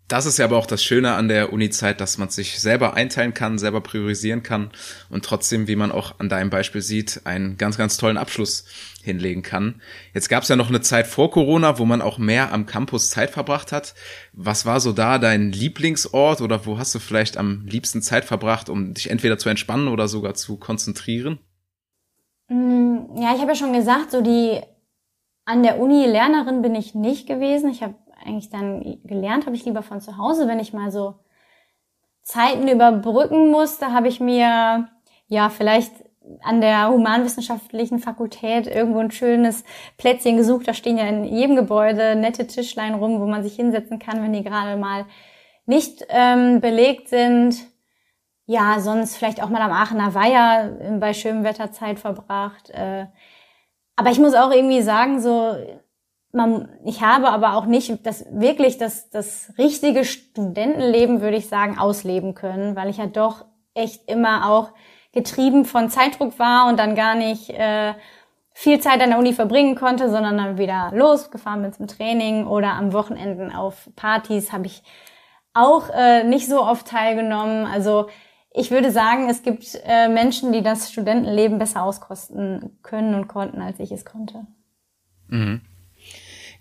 Das 0.08 0.27
ist 0.27 0.38
ja 0.38 0.46
aber 0.46 0.58
auch 0.58 0.67
das 0.67 0.84
Schöne 0.84 1.13
an 1.13 1.27
der 1.27 1.51
Uni-Zeit, 1.53 2.00
dass 2.00 2.19
man 2.19 2.29
sich 2.29 2.60
selber 2.60 2.93
einteilen 2.93 3.34
kann, 3.34 3.58
selber 3.58 3.81
priorisieren 3.81 4.43
kann 4.43 4.69
und 5.10 5.25
trotzdem, 5.25 5.67
wie 5.67 5.75
man 5.75 5.91
auch 5.91 6.19
an 6.19 6.29
deinem 6.29 6.51
Beispiel 6.51 6.81
sieht, 6.81 7.22
einen 7.25 7.58
ganz, 7.58 7.77
ganz 7.77 7.98
tollen 7.98 8.17
Abschluss 8.17 8.65
hinlegen 9.01 9.41
kann. 9.41 9.81
Jetzt 10.13 10.29
gab 10.29 10.43
es 10.43 10.50
ja 10.50 10.55
noch 10.55 10.69
eine 10.69 10.81
Zeit 10.81 11.08
vor 11.08 11.31
Corona, 11.31 11.79
wo 11.79 11.86
man 11.86 12.01
auch 12.03 12.19
mehr 12.19 12.53
am 12.53 12.67
Campus 12.67 13.10
Zeit 13.10 13.31
verbracht 13.31 13.72
hat. 13.72 13.96
Was 14.34 14.67
war 14.67 14.79
so 14.79 14.93
da 14.93 15.17
dein 15.17 15.51
Lieblingsort 15.51 16.41
oder 16.41 16.67
wo 16.67 16.77
hast 16.77 16.93
du 16.93 17.00
vielleicht 17.00 17.38
am 17.38 17.65
liebsten 17.65 18.03
Zeit 18.03 18.25
verbracht, 18.25 18.69
um 18.69 18.93
dich 18.93 19.10
entweder 19.10 19.39
zu 19.39 19.50
entspannen 19.50 19.88
oder 19.88 20.08
sogar 20.08 20.36
zu 20.36 20.58
konzentrieren? 20.58 21.39
Mm, 22.50 23.15
ja, 23.15 23.34
ich 23.34 23.39
habe 23.39 23.51
ja 23.51 23.56
schon 23.56 23.74
gesagt, 23.74 24.12
so 24.12 24.22
die 24.22 24.60
an 25.46 25.63
der 25.63 25.79
Uni 25.79 26.06
Lernerin 26.06 26.62
bin 26.62 26.75
ich 26.75 26.94
nicht 26.94 27.27
gewesen. 27.27 27.72
Ich 27.72 27.82
habe 27.82 27.96
eigentlich 28.24 28.50
dann 28.50 29.00
gelernt, 29.03 29.46
habe 29.46 29.56
ich 29.56 29.65
lieber 29.65 29.82
von 29.82 30.01
zu 30.01 30.18
Hause, 30.18 30.48
wenn 30.48 30.60
ich 30.60 30.74
mal 30.74 30.91
so 30.91 31.15
Zeiten 32.22 32.68
überbrücken 32.68 33.50
musste, 33.50 33.94
habe 33.94 34.08
ich 34.08 34.20
mir 34.20 34.89
ja 35.27 35.50
vielleicht 35.50 35.91
an 36.44 36.62
der 36.62 36.89
humanwissenschaftlichen 36.89 37.98
Fakultät 37.98 38.68
irgendwo 38.68 39.00
ein 39.00 39.10
schönes 39.10 39.63
Plätzchen 39.98 40.38
gesucht. 40.38 40.68
Da 40.68 40.74
stehen 40.74 40.98
ja 40.98 41.08
in 41.08 41.24
jedem 41.24 41.56
Gebäude 41.56 42.15
nette 42.15 42.46
Tischlein 42.46 42.94
rum, 42.94 43.20
wo 43.20 43.25
man 43.25 43.41
sich 43.41 43.56
hinsetzen 43.56 43.98
kann, 43.98 44.22
wenn 44.22 44.34
die 44.34 44.44
gerade 44.44 44.77
mal 44.77 45.06
nicht 45.65 46.06
ähm, 46.10 46.62
belegt 46.62 47.10
sind 47.10 47.68
ja, 48.49 48.79
sonst 48.79 49.15
vielleicht 49.15 49.43
auch 49.43 49.49
mal 49.49 49.62
am 49.62 49.71
Aachener 49.71 50.15
Weiher 50.15 50.71
bei 50.99 51.13
schönem 51.13 51.43
Wetter 51.43 51.71
Zeit 51.71 51.99
verbracht. 51.99 52.71
Äh. 52.71 53.05
Aber 53.95 54.09
ich 54.09 54.17
muss 54.17 54.33
auch 54.33 54.49
irgendwie 54.49 54.81
sagen, 54.81 55.21
so, 55.21 55.55
man, 56.31 56.67
ich 56.83 57.03
habe 57.03 57.29
aber 57.29 57.53
auch 57.53 57.67
nicht 57.67 58.07
das 58.07 58.25
wirklich 58.31 58.79
das, 58.79 59.12
das 59.12 59.53
richtige 59.59 60.03
Studentenleben, 60.03 61.21
würde 61.21 61.38
ich 61.38 61.47
sagen, 61.47 61.77
ausleben 61.77 62.33
können, 62.33 62.75
weil 62.75 62.89
ich 62.89 62.97
ja 62.97 63.05
doch 63.05 63.45
echt 63.75 64.09
immer 64.09 64.49
auch 64.49 64.71
getrieben 65.13 65.63
von 65.63 65.91
Zeitdruck 65.91 66.39
war 66.39 66.69
und 66.69 66.79
dann 66.79 66.95
gar 66.95 67.13
nicht 67.13 67.51
äh, 67.51 67.93
viel 68.53 68.79
Zeit 68.79 68.99
an 68.99 69.12
der 69.12 69.19
Uni 69.19 69.33
verbringen 69.33 69.75
konnte, 69.75 70.09
sondern 70.09 70.39
dann 70.39 70.57
wieder 70.57 70.89
losgefahren 70.95 71.62
bin 71.62 71.73
zum 71.73 71.85
Training 71.85 72.47
oder 72.47 72.73
am 72.73 72.93
Wochenenden 72.93 73.53
auf 73.53 73.91
Partys 73.95 74.51
habe 74.51 74.65
ich 74.65 74.81
auch 75.53 75.91
äh, 75.91 76.23
nicht 76.23 76.47
so 76.47 76.63
oft 76.63 76.88
teilgenommen. 76.88 77.67
Also 77.67 78.07
ich 78.51 78.71
würde 78.71 78.91
sagen, 78.91 79.29
es 79.29 79.43
gibt 79.43 79.79
äh, 79.85 80.07
Menschen, 80.09 80.51
die 80.51 80.63
das 80.63 80.91
Studentenleben 80.91 81.59
besser 81.59 81.83
auskosten 81.83 82.79
können 82.81 83.13
und 83.15 83.27
konnten, 83.27 83.62
als 83.62 83.79
ich 83.79 83.91
es 83.91 84.05
konnte. 84.05 84.47
Mhm. 85.27 85.62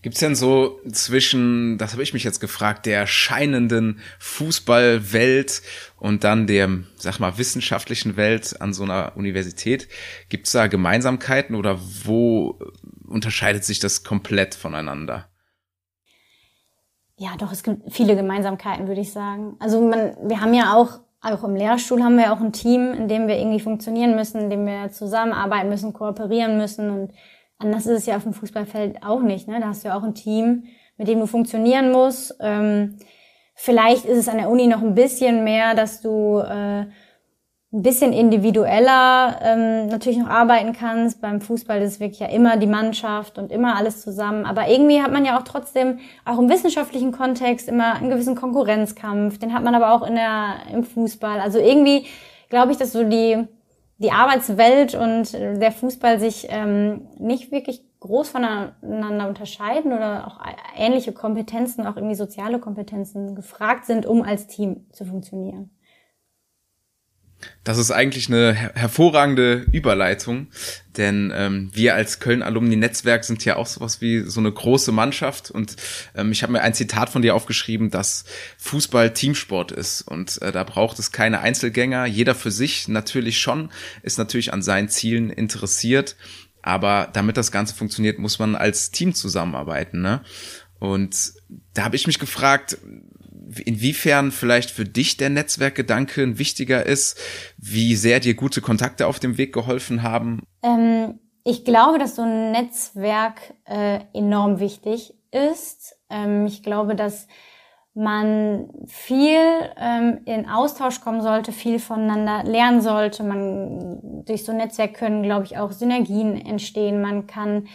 Gibt 0.01 0.15
es 0.15 0.21
denn 0.21 0.37
so 0.37 0.79
zwischen, 0.93 1.77
das 1.77 1.93
habe 1.93 2.05
ich 2.05 2.13
mich 2.13 2.23
jetzt 2.23 2.39
gefragt, 2.39 2.87
der 2.87 3.09
scheinenden 3.09 3.99
Fußballwelt 4.21 5.63
und 5.97 6.23
dann 6.23 6.47
der, 6.47 6.69
sag 6.97 7.19
mal, 7.19 7.37
wissenschaftlichen 7.37 8.17
Welt 8.17 8.61
an 8.61 8.73
so 8.73 8.85
einer 8.85 9.17
Universität, 9.17 9.89
gibt 10.29 10.47
es 10.47 10.53
da 10.53 10.69
Gemeinsamkeiten 10.69 11.57
oder 11.57 11.81
wo 12.05 12.61
unterscheidet 13.09 13.65
sich 13.65 13.81
das 13.81 14.05
komplett 14.05 14.55
voneinander? 14.55 15.29
Ja, 17.17 17.37
doch, 17.37 17.51
es 17.51 17.65
gibt 17.65 17.93
viele 17.93 18.15
Gemeinsamkeiten, 18.15 18.87
würde 18.87 19.01
ich 19.01 19.11
sagen. 19.11 19.57
Also 19.59 19.81
man, 19.81 20.17
wir 20.23 20.41
haben 20.41 20.55
ja 20.55 20.75
auch 20.75 21.01
auch 21.21 21.43
im 21.45 21.57
Lehrstuhl 21.57 22.03
haben 22.03 22.17
wir 22.17 22.33
auch 22.33 22.41
ein 22.41 22.53
Team, 22.53 22.93
in 22.93 23.09
dem 23.09 23.27
wir 23.27 23.39
irgendwie 23.39 23.61
funktionieren 23.61 24.15
müssen, 24.15 24.43
in 24.43 24.51
dem 24.51 24.67
wir 24.67 24.91
zusammenarbeiten 24.91 25.69
müssen, 25.69 25.93
kooperieren 25.93 26.57
müssen. 26.59 26.91
Und 26.91 27.13
anders 27.59 27.87
ist 27.87 27.99
es 27.99 28.07
ja 28.07 28.17
auf 28.17 28.23
dem 28.23 28.33
Fußballfeld 28.33 29.03
auch 29.03 29.21
nicht. 29.21 29.49
Ne? 29.49 29.61
Da 29.61 29.69
hast 29.69 29.85
du 29.85 29.89
ja 29.89 29.99
auch 29.99 30.05
ein 30.05 30.15
Team, 30.15 30.65
mit 30.97 31.09
dem 31.09 31.19
du 31.19 31.27
funktionieren 31.27 31.91
musst. 31.91 32.37
Ähm, 32.41 32.99
vielleicht 33.55 34.05
ist 34.05 34.19
es 34.19 34.29
an 34.29 34.39
der 34.39 34.49
Uni 34.49 34.69
noch 34.69 34.83
ein 34.83 34.95
bisschen 34.95 35.43
mehr, 35.43 35.75
dass 35.75 36.01
du 36.01 36.39
äh, 36.39 36.87
ein 37.71 37.83
bisschen 37.83 38.15
individueller 38.15 39.41
ähm, 39.43 39.89
natürlich 39.89 40.19
noch 40.19 40.29
arbeiten 40.29 40.73
kannst. 40.73 41.21
Beim 41.21 41.43
Fußball 41.43 41.83
ist 41.83 41.95
es 41.95 42.01
wirklich 42.01 42.21
ja 42.21 42.29
immer 42.29 42.57
die 42.57 42.67
Mannschaft 42.67 43.37
und 43.37 43.53
immer 43.53 43.77
alles 43.77 44.01
zusammen. 44.01 44.47
Aber 44.47 44.69
irgendwie 44.69 45.03
hat 45.03 45.13
man 45.13 45.27
ja 45.27 45.39
auch 45.39 45.45
trotzdem, 45.45 45.99
auch 46.25 46.39
im 46.39 46.49
wissenschaftlichen 46.49 47.13
Kontext, 47.13 47.69
immer 47.69 47.97
einen 47.97 48.09
gewissen 48.09 48.37
Konkurrenzkampf. 48.37 49.39
Den 49.39 49.53
hat 49.53 49.65
man 49.65 49.75
aber 49.75 49.93
auch 49.93 50.07
in 50.07 50.15
der, 50.15 50.55
im 50.73 50.83
Fußball. 50.83 51.41
Also 51.41 51.59
irgendwie 51.59 52.07
glaube 52.49 52.73
ich, 52.73 52.79
dass 52.79 52.93
so 52.93 53.05
die, 53.05 53.47
die 53.99 54.13
Arbeitswelt 54.13 54.95
und 54.95 55.35
der 55.35 55.73
Fußball 55.73 56.19
sich 56.19 56.47
ähm, 56.49 57.09
nicht 57.19 57.53
wirklich 57.53 57.85
groß 58.01 58.31
voneinander 58.31 59.29
unterscheiden 59.29 59.93
oder 59.93 60.27
auch 60.27 60.39
ähnliche 60.75 61.13
Kompetenzen, 61.13 61.87
auch 61.87 61.97
irgendwie 61.97 62.15
soziale 62.15 62.61
Kompetenzen 62.61 63.35
gefragt 63.35 63.85
sind, 63.85 64.07
um 64.07 64.23
als 64.23 64.47
Team 64.47 64.87
zu 64.93 65.05
funktionieren. 65.05 65.71
Das 67.63 67.79
ist 67.79 67.91
eigentlich 67.91 68.29
eine 68.29 68.53
her 68.53 68.73
hervorragende 68.75 69.67
Überleitung, 69.73 70.49
denn 70.97 71.33
ähm, 71.35 71.71
wir 71.73 71.95
als 71.95 72.19
Köln-Alumni-Netzwerk 72.19 73.25
sind 73.25 73.45
ja 73.45 73.57
auch 73.57 73.67
sowas 73.67 74.01
wie 74.01 74.21
so 74.21 74.41
eine 74.41 74.51
große 74.51 74.91
Mannschaft 74.91 75.51
und 75.51 75.77
ähm, 76.17 76.33
ich 76.33 76.43
habe 76.43 76.53
mir 76.53 76.63
ein 76.63 76.75
Zitat 76.75 77.11
von 77.11 77.23
dir 77.23 77.35
aufgeschrieben, 77.35 77.91
dass 77.91 78.25
Fußball 78.59 79.13
Teamsport 79.15 79.71
ist 79.71 80.03
und 80.03 80.43
äh, 80.43 80.51
da 80.51 80.65
braucht 80.65 80.99
es 80.99 81.13
keine 81.13 81.41
Einzelgänger, 81.41 82.07
jeder 82.07 82.35
für 82.35 82.51
sich 82.51 82.89
natürlich 82.89 83.39
schon, 83.39 83.71
ist 84.03 84.19
natürlich 84.19 84.53
an 84.53 84.63
seinen 84.63 84.89
Zielen 84.89 85.31
interessiert, 85.31 86.17
aber 86.63 87.09
damit 87.13 87.37
das 87.37 87.53
Ganze 87.53 87.75
funktioniert, 87.75 88.19
muss 88.19 88.39
man 88.39 88.57
als 88.57 88.91
Team 88.91 89.15
zusammenarbeiten. 89.15 90.01
Ne? 90.03 90.23
Und 90.79 91.33
da 91.75 91.85
habe 91.85 91.97
ich 91.97 92.07
mich 92.07 92.19
gefragt, 92.19 92.79
inwiefern 93.65 94.31
vielleicht 94.31 94.71
für 94.71 94.85
dich 94.85 95.17
der 95.17 95.31
Netzwerkgedanke 95.31 96.23
ein 96.23 96.39
wichtiger 96.39 96.85
ist, 96.85 97.19
wie 97.57 97.95
sehr 97.95 98.21
dir 98.21 98.35
gute 98.35 98.61
Kontakte 98.61 99.07
auf 99.07 99.19
dem 99.19 99.39
Weg 99.39 99.53
geholfen 99.53 100.03
haben? 100.03 100.43
Ähm, 100.63 101.19
ich 101.45 101.65
glaube, 101.65 101.99
dass 101.99 102.17
so 102.17 102.23
ein 102.23 102.53
Netzwerk 102.53 103.41
äh, 103.65 104.01
enorm 104.13 104.61
wichtig 104.61 105.15
ist. 105.31 105.97
Ähm, 106.11 106.47
ich 106.47 106.63
glaube, 106.63 106.95
dass 106.95 107.27
man 107.95 108.69
viel 108.87 109.41
ähm, 109.77 110.21
in 110.25 110.49
Austausch 110.49 111.01
kommen 111.01 111.21
sollte, 111.21 111.51
viel 111.51 111.81
voneinander 111.81 112.45
lernen 112.45 112.81
sollte. 112.81 113.25
Man 113.25 114.25
durch 114.25 114.45
so 114.45 114.53
ein 114.53 114.59
Netzwerk 114.59 114.95
können, 114.95 115.23
glaube 115.23 115.47
ich, 115.47 115.59
auch 115.59 115.73
Synergien 115.73 116.37
entstehen. 116.37 117.01
Man 117.01 117.27
kann 117.27 117.67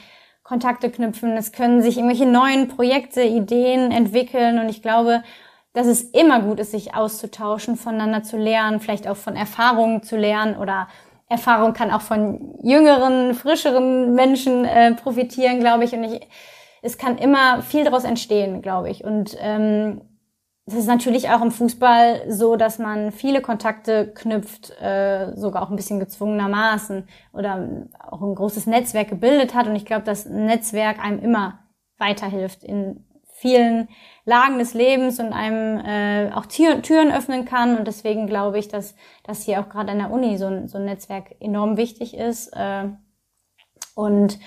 Kontakte 0.44 0.90
knüpfen. 0.90 1.36
Es 1.36 1.52
können 1.52 1.82
sich 1.82 1.98
irgendwelche 1.98 2.26
neuen 2.26 2.70
Projekte, 2.70 3.24
Ideen 3.24 3.92
entwickeln. 3.92 4.60
Und 4.60 4.70
ich 4.70 4.82
glaube, 4.82 5.24
dass 5.74 5.88
es 5.88 6.04
immer 6.04 6.42
gut 6.42 6.60
ist, 6.60 6.72
sich 6.72 6.96
auszutauschen, 6.96 7.76
voneinander 7.76 8.24
zu 8.24 8.38
lernen, 8.38 8.80
vielleicht 8.80 9.08
auch 9.08 9.18
von 9.18 9.36
Erfahrungen 9.36 10.04
zu 10.04 10.16
lernen 10.16 10.56
oder 10.58 10.88
Erfahrung 11.30 11.74
kann 11.74 11.92
auch 11.92 12.02
von 12.02 12.60
jüngeren, 12.62 13.34
frischeren 13.34 14.14
Menschen 14.14 14.66
äh, 14.66 14.94
profitieren, 14.94 15.60
glaube 15.60 15.84
ich. 15.84 15.94
Und 15.94 16.04
ich, 16.04 16.28
es 16.82 16.98
kann 16.98 17.18
immer 17.18 17.62
viel 17.64 17.84
daraus 17.84 18.04
entstehen, 18.04 18.62
glaube 18.62 18.90
ich. 18.90 19.04
Und 19.04 19.36
ähm, 19.40 20.02
es 20.66 20.76
ist 20.76 20.88
natürlich 20.88 21.30
auch 21.30 21.42
im 21.42 21.52
Fußball 21.52 22.32
so, 22.32 22.56
dass 22.56 22.78
man 22.78 23.12
viele 23.12 23.42
Kontakte 23.42 24.14
knüpft, 24.14 24.80
äh, 24.80 25.34
sogar 25.36 25.64
auch 25.64 25.70
ein 25.70 25.76
bisschen 25.76 26.00
gezwungenermaßen 26.00 27.08
oder 27.34 27.88
auch 28.10 28.22
ein 28.22 28.36
großes 28.36 28.68
Netzwerk 28.68 29.10
gebildet 29.10 29.56
hat. 29.56 29.68
Und 29.68 29.76
ich 29.76 29.86
glaube, 29.86 30.10
ein 30.10 30.46
Netzwerk 30.46 31.04
einem 31.04 31.20
immer 31.20 31.60
weiterhilft 31.98 32.64
in 32.64 33.04
vielen 33.44 33.90
Lagen 34.24 34.58
des 34.58 34.74
Lebens 34.74 35.20
und 35.20 35.34
einem 35.34 35.78
äh, 35.86 36.32
auch 36.34 36.46
Tür, 36.46 36.82
Türen 36.82 37.12
öffnen 37.12 37.44
kann. 37.44 37.78
Und 37.78 37.86
deswegen 37.86 38.26
glaube 38.26 38.58
ich, 38.58 38.70
dass, 38.70 38.96
dass 39.24 39.44
hier 39.44 39.60
auch 39.60 39.68
gerade 39.68 39.92
an 39.92 40.00
der 40.00 40.12
Uni 40.12 40.38
so 40.38 40.48
ein, 40.48 40.70
so 40.70 40.78
ein 40.78 40.86
Netzwerk 40.86 41.36
enorm 41.42 41.76
wichtig 41.76 42.16
ist. 42.16 42.48
Äh, 42.54 42.86
und 43.96 44.40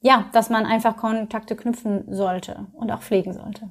ja, 0.00 0.30
dass 0.32 0.48
man 0.48 0.64
einfach 0.64 0.96
Kontakte 0.96 1.54
knüpfen 1.54 2.04
sollte 2.08 2.66
und 2.72 2.90
auch 2.90 3.02
pflegen 3.02 3.34
sollte. 3.34 3.68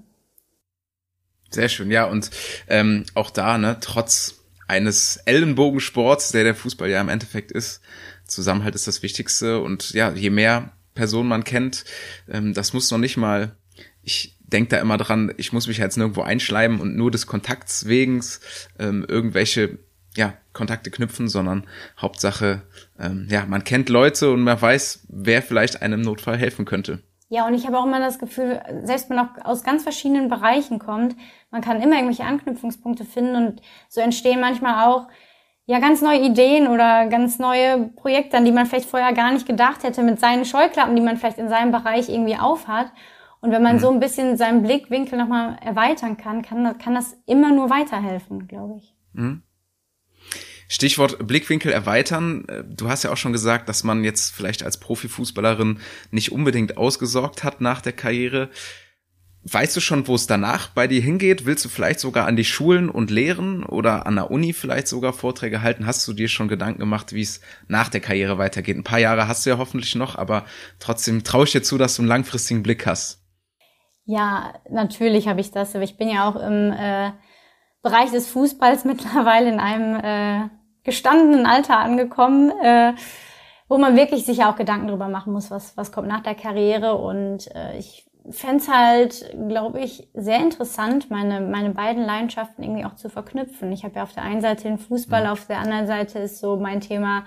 Sehr 1.50 1.70
schön, 1.70 1.90
ja. 1.90 2.06
Und 2.06 2.30
ähm, 2.68 3.06
auch 3.16 3.32
da, 3.32 3.58
ne, 3.58 3.78
trotz 3.82 4.44
eines 4.68 5.18
Ellenbogensports, 5.26 6.32
der 6.32 6.44
der 6.44 6.56
Fußball 6.56 6.90
ja 6.90 7.02
im 7.02 7.10
Endeffekt 7.10 7.52
ist, 7.52 7.82
Zusammenhalt 8.28 8.76
ist 8.76 8.88
das 8.88 9.02
Wichtigste. 9.02 9.62
Und 9.62 9.92
ja, 9.92 10.12
je 10.12 10.30
mehr 10.30 10.74
Personen 10.94 11.30
man 11.30 11.44
kennt, 11.44 11.86
ähm, 12.30 12.54
das 12.54 12.74
muss 12.74 12.92
noch 12.92 13.00
nicht 13.00 13.18
mal, 13.18 13.58
ich 14.06 14.38
denke 14.40 14.70
da 14.70 14.78
immer 14.78 14.98
dran, 14.98 15.34
ich 15.38 15.52
muss 15.52 15.68
mich 15.68 15.78
jetzt 15.78 15.98
nirgendwo 15.98 16.22
einschleimen 16.22 16.80
und 16.80 16.96
nur 16.96 17.12
des 17.12 17.28
Kontakts 17.28 17.88
wegen 17.88 18.24
ähm, 18.80 19.06
irgendwelche 19.08 19.80
ja, 20.16 20.34
Kontakte 20.54 20.92
knüpfen, 20.92 21.28
sondern 21.28 21.68
Hauptsache, 22.00 22.62
ähm, 22.98 23.28
ja, 23.30 23.46
man 23.46 23.64
kennt 23.64 23.90
Leute 23.90 24.32
und 24.32 24.44
man 24.44 24.62
weiß, 24.62 25.08
wer 25.10 25.42
vielleicht 25.42 25.82
einem 25.82 26.02
Notfall 26.02 26.38
helfen 26.38 26.66
könnte. 26.66 27.00
Ja, 27.28 27.48
und 27.48 27.56
ich 27.56 27.66
habe 27.66 27.78
auch 27.80 27.86
immer 27.86 28.00
das 28.00 28.20
Gefühl, 28.20 28.62
selbst 28.84 29.10
wenn 29.10 29.18
man 29.18 29.30
auch 29.30 29.46
aus 29.46 29.64
ganz 29.64 29.84
verschiedenen 29.84 30.30
Bereichen 30.30 30.80
kommt, 30.80 31.16
man 31.52 31.62
kann 31.62 31.82
immer 31.82 31.96
irgendwelche 31.96 32.24
Anknüpfungspunkte 32.24 33.04
finden 33.04 33.36
und 33.36 33.62
so 33.90 34.00
entstehen 34.00 34.40
manchmal 34.40 34.86
auch 34.86 35.08
ja 35.66 35.80
ganz 35.80 36.02
neue 36.02 36.22
Ideen 36.22 36.68
oder 36.68 37.08
ganz 37.08 37.40
neue 37.40 37.90
Projekte, 37.96 38.38
an 38.38 38.46
die 38.46 38.52
man 38.52 38.68
vielleicht 38.68 38.90
vorher 38.90 39.14
gar 39.14 39.32
nicht 39.32 39.48
gedacht 39.48 39.84
hätte, 39.84 40.04
mit 40.04 40.20
seinen 40.20 40.46
Scheuklappen, 40.46 40.96
die 40.96 41.02
man 41.02 41.18
vielleicht 41.18 41.40
in 41.40 41.50
seinem 41.50 41.72
Bereich 41.72 42.10
irgendwie 42.10 42.38
aufhat. 42.38 42.92
Und 43.46 43.52
wenn 43.52 43.62
man 43.62 43.76
mhm. 43.76 43.80
so 43.80 43.92
ein 43.92 44.00
bisschen 44.00 44.38
seinen 44.38 44.64
Blickwinkel 44.64 45.20
nochmal 45.20 45.60
erweitern 45.64 46.18
kann, 46.18 46.42
kann, 46.42 46.80
kann 46.80 46.96
das 46.96 47.16
immer 47.28 47.54
nur 47.54 47.70
weiterhelfen, 47.70 48.48
glaube 48.48 48.78
ich. 48.78 48.96
Mhm. 49.14 49.44
Stichwort 50.68 51.28
Blickwinkel 51.28 51.72
erweitern. 51.72 52.48
Du 52.76 52.90
hast 52.90 53.04
ja 53.04 53.12
auch 53.12 53.18
schon 53.18 53.34
gesagt, 53.34 53.70
dass 53.70 53.84
man 53.84 54.04
jetzt 54.04 54.34
vielleicht 54.34 54.64
als 54.64 54.80
Profifußballerin 54.80 55.78
nicht 56.10 56.32
unbedingt 56.32 56.78
ausgesorgt 56.78 57.44
hat 57.44 57.62
nach 57.62 57.82
der 57.82 57.94
Karriere. 57.94 58.50
Weißt 59.44 59.76
du 59.76 59.80
schon, 59.80 60.08
wo 60.08 60.16
es 60.16 60.26
danach 60.26 60.70
bei 60.70 60.88
dir 60.88 61.02
hingeht? 61.02 61.46
Willst 61.46 61.64
du 61.66 61.70
vielleicht 61.70 62.00
sogar 62.00 62.26
an 62.26 62.36
die 62.36 62.46
Schulen 62.46 62.90
und 62.90 63.12
lehren 63.12 63.64
oder 63.64 64.08
an 64.08 64.16
der 64.16 64.32
Uni 64.32 64.54
vielleicht 64.54 64.88
sogar 64.88 65.14
Vorträge 65.14 65.62
halten? 65.62 65.86
Hast 65.86 66.08
du 66.08 66.14
dir 66.14 66.30
schon 66.30 66.48
Gedanken 66.48 66.80
gemacht, 66.80 67.14
wie 67.14 67.22
es 67.22 67.42
nach 67.68 67.90
der 67.90 68.02
Karriere 68.02 68.40
weitergeht? 68.40 68.76
Ein 68.76 68.84
paar 68.84 68.98
Jahre 68.98 69.28
hast 69.28 69.46
du 69.46 69.52
ja 69.52 69.60
hoffentlich 69.60 69.94
noch, 69.94 70.16
aber 70.16 70.48
trotzdem 70.80 71.24
traue 71.24 71.44
ich 71.44 71.52
dir 71.52 71.62
zu, 71.62 71.78
dass 71.78 71.96
du 71.96 72.02
einen 72.02 72.10
langfristigen 72.10 72.64
Blick 72.64 72.88
hast. 72.88 73.22
Ja, 74.06 74.54
natürlich 74.70 75.28
habe 75.28 75.42
ich 75.42 75.52
das, 75.52 75.76
aber 75.76 75.84
ich 75.84 75.98
bin 75.98 76.10
ja 76.10 76.30
auch 76.30 76.36
im 76.36 76.72
äh, 76.72 77.12
Bereich 77.82 78.12
des 78.12 78.28
Fußballs 78.28 78.86
mittlerweile 78.86 79.50
in 79.50 79.60
einem 79.60 79.96
äh, 79.96 80.50
gestandenen 80.84 81.46
Alter 81.46 81.80
angekommen, 81.80 82.52
äh, 82.62 82.94
wo 83.68 83.78
man 83.78 83.96
wirklich 83.96 84.26
sich 84.26 84.44
auch 84.44 84.56
Gedanken 84.56 84.88
darüber 84.88 85.08
machen 85.08 85.34
muss, 85.34 85.50
was, 85.50 85.76
was 85.76 85.92
kommt 85.92 86.08
nach 86.08 86.22
der 86.22 86.36
Karriere. 86.36 86.96
Und 86.96 87.54
äh, 87.56 87.78
ich 87.80 88.08
fände 88.30 88.58
es 88.58 88.70
halt, 88.70 89.36
glaube 89.48 89.80
ich, 89.80 90.08
sehr 90.14 90.40
interessant, 90.40 91.10
meine, 91.10 91.42
meine 91.42 91.72
beiden 91.72 92.04
Leidenschaften 92.04 92.64
irgendwie 92.64 92.86
auch 92.86 92.96
zu 92.96 93.10
verknüpfen. 93.10 93.72
Ich 93.72 93.84
habe 93.84 93.96
ja 93.96 94.04
auf 94.04 94.14
der 94.14 94.24
einen 94.24 94.42
Seite 94.42 94.64
den 94.64 94.78
Fußball, 94.78 95.24
mhm. 95.24 95.30
auf 95.30 95.48
der 95.48 95.60
anderen 95.60 95.88
Seite 95.88 96.20
ist 96.20 96.40
so 96.40 96.58
mein 96.58 96.82
Thema 96.82 97.26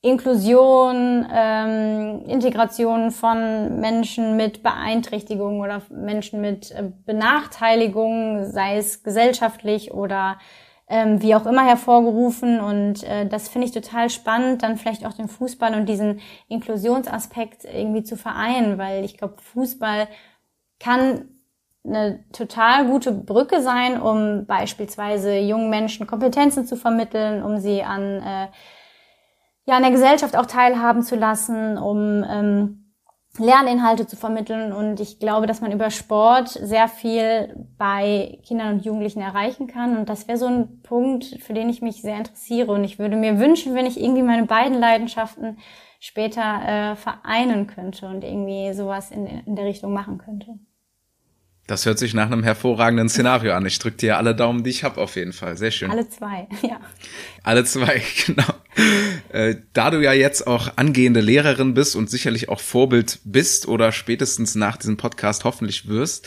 Inklusion, 0.00 1.26
ähm, 1.32 2.22
Integration 2.26 3.10
von 3.10 3.80
Menschen 3.80 4.36
mit 4.36 4.62
Beeinträchtigungen 4.62 5.60
oder 5.60 5.82
Menschen 5.90 6.40
mit 6.40 6.70
äh, 6.70 6.92
Benachteiligungen, 7.04 8.50
sei 8.52 8.76
es 8.76 9.02
gesellschaftlich 9.02 9.92
oder 9.92 10.38
ähm, 10.88 11.20
wie 11.20 11.34
auch 11.34 11.46
immer 11.46 11.66
hervorgerufen. 11.66 12.60
Und 12.60 13.02
äh, 13.02 13.26
das 13.26 13.48
finde 13.48 13.66
ich 13.66 13.72
total 13.72 14.08
spannend, 14.08 14.62
dann 14.62 14.76
vielleicht 14.76 15.04
auch 15.04 15.14
den 15.14 15.28
Fußball 15.28 15.74
und 15.74 15.86
diesen 15.86 16.20
Inklusionsaspekt 16.48 17.64
irgendwie 17.64 18.04
zu 18.04 18.16
vereinen, 18.16 18.78
weil 18.78 19.04
ich 19.04 19.18
glaube, 19.18 19.38
Fußball 19.42 20.06
kann 20.78 21.28
eine 21.84 22.24
total 22.32 22.86
gute 22.86 23.10
Brücke 23.10 23.62
sein, 23.62 24.00
um 24.00 24.46
beispielsweise 24.46 25.38
jungen 25.38 25.70
Menschen 25.70 26.06
Kompetenzen 26.06 26.66
zu 26.66 26.76
vermitteln, 26.76 27.42
um 27.42 27.58
sie 27.58 27.82
an 27.82 28.22
äh, 28.22 28.46
ja, 29.68 29.76
an 29.76 29.82
der 29.82 29.92
Gesellschaft 29.92 30.34
auch 30.34 30.46
teilhaben 30.46 31.02
zu 31.02 31.14
lassen, 31.14 31.76
um 31.76 32.24
ähm, 32.26 32.94
Lerninhalte 33.36 34.06
zu 34.06 34.16
vermitteln. 34.16 34.72
Und 34.72 34.98
ich 34.98 35.18
glaube, 35.18 35.46
dass 35.46 35.60
man 35.60 35.72
über 35.72 35.90
Sport 35.90 36.48
sehr 36.48 36.88
viel 36.88 37.66
bei 37.76 38.38
Kindern 38.46 38.76
und 38.76 38.84
Jugendlichen 38.86 39.20
erreichen 39.20 39.66
kann. 39.66 39.98
Und 39.98 40.08
das 40.08 40.26
wäre 40.26 40.38
so 40.38 40.46
ein 40.46 40.80
Punkt, 40.82 41.36
für 41.42 41.52
den 41.52 41.68
ich 41.68 41.82
mich 41.82 42.00
sehr 42.00 42.16
interessiere. 42.16 42.72
Und 42.72 42.82
ich 42.82 42.98
würde 42.98 43.16
mir 43.16 43.38
wünschen, 43.38 43.74
wenn 43.74 43.84
ich 43.84 44.00
irgendwie 44.00 44.22
meine 44.22 44.46
beiden 44.46 44.78
Leidenschaften 44.78 45.58
später 46.00 46.62
äh, 46.64 46.96
vereinen 46.96 47.66
könnte 47.66 48.06
und 48.06 48.24
irgendwie 48.24 48.72
sowas 48.72 49.10
in, 49.10 49.26
in 49.26 49.54
der 49.54 49.66
Richtung 49.66 49.92
machen 49.92 50.16
könnte. 50.16 50.58
Das 51.68 51.84
hört 51.84 51.98
sich 51.98 52.14
nach 52.14 52.30
einem 52.30 52.42
hervorragenden 52.42 53.10
Szenario 53.10 53.52
an. 53.52 53.66
Ich 53.66 53.78
drücke 53.78 53.98
dir 53.98 54.16
alle 54.16 54.34
Daumen, 54.34 54.64
die 54.64 54.70
ich 54.70 54.84
habe, 54.84 54.98
auf 55.02 55.16
jeden 55.16 55.34
Fall. 55.34 55.58
Sehr 55.58 55.70
schön. 55.70 55.90
Alle 55.90 56.08
zwei, 56.08 56.48
ja. 56.62 56.80
Alle 57.42 57.62
zwei, 57.64 58.02
genau. 58.26 58.54
Äh, 59.28 59.56
da 59.74 59.90
du 59.90 60.02
ja 60.02 60.14
jetzt 60.14 60.46
auch 60.46 60.72
angehende 60.76 61.20
Lehrerin 61.20 61.74
bist 61.74 61.94
und 61.94 62.08
sicherlich 62.08 62.48
auch 62.48 62.60
Vorbild 62.60 63.20
bist 63.24 63.68
oder 63.68 63.92
spätestens 63.92 64.54
nach 64.54 64.78
diesem 64.78 64.96
Podcast 64.96 65.44
hoffentlich 65.44 65.86
wirst, 65.86 66.26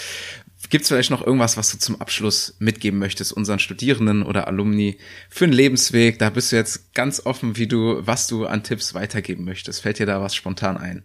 Gibt 0.70 0.84
es 0.84 0.90
vielleicht 0.90 1.10
noch 1.10 1.26
irgendwas, 1.26 1.58
was 1.58 1.72
du 1.72 1.80
zum 1.80 2.00
Abschluss 2.00 2.56
mitgeben 2.60 3.00
möchtest, 3.00 3.34
unseren 3.34 3.58
Studierenden 3.58 4.22
oder 4.22 4.48
Alumni 4.48 5.00
für 5.28 5.46
einen 5.46 5.54
Lebensweg? 5.54 6.20
Da 6.20 6.30
bist 6.30 6.52
du 6.52 6.56
jetzt 6.56 6.94
ganz 6.94 7.26
offen, 7.26 7.58
wie 7.58 7.68
du, 7.68 8.06
was 8.06 8.28
du 8.28 8.46
an 8.46 8.64
Tipps 8.64 8.94
weitergeben 8.94 9.44
möchtest. 9.44 9.82
Fällt 9.82 9.98
dir 9.98 10.06
da 10.06 10.22
was 10.22 10.36
spontan 10.36 10.78
ein? 10.78 11.04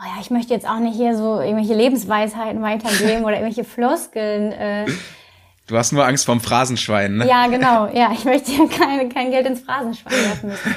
Oh 0.00 0.04
ja, 0.04 0.20
ich 0.20 0.30
möchte 0.30 0.52
jetzt 0.52 0.68
auch 0.68 0.78
nicht 0.78 0.96
hier 0.96 1.16
so 1.16 1.40
irgendwelche 1.40 1.74
Lebensweisheiten 1.74 2.62
weitergeben 2.62 3.24
oder 3.24 3.34
irgendwelche 3.34 3.64
Floskeln. 3.64 4.52
Äh. 4.52 4.86
Du 5.66 5.76
hast 5.76 5.92
nur 5.92 6.06
Angst 6.06 6.26
vorm 6.26 6.40
Phrasenschwein, 6.40 7.16
ne? 7.16 7.26
Ja, 7.26 7.46
genau. 7.46 7.88
Ja, 7.88 8.12
ich 8.12 8.24
möchte 8.24 8.52
hier 8.52 8.68
kein, 8.68 9.08
kein 9.08 9.30
Geld 9.30 9.46
ins 9.46 9.60
Phrasenschwein 9.60 10.12
werfen 10.12 10.50
müssen. 10.50 10.74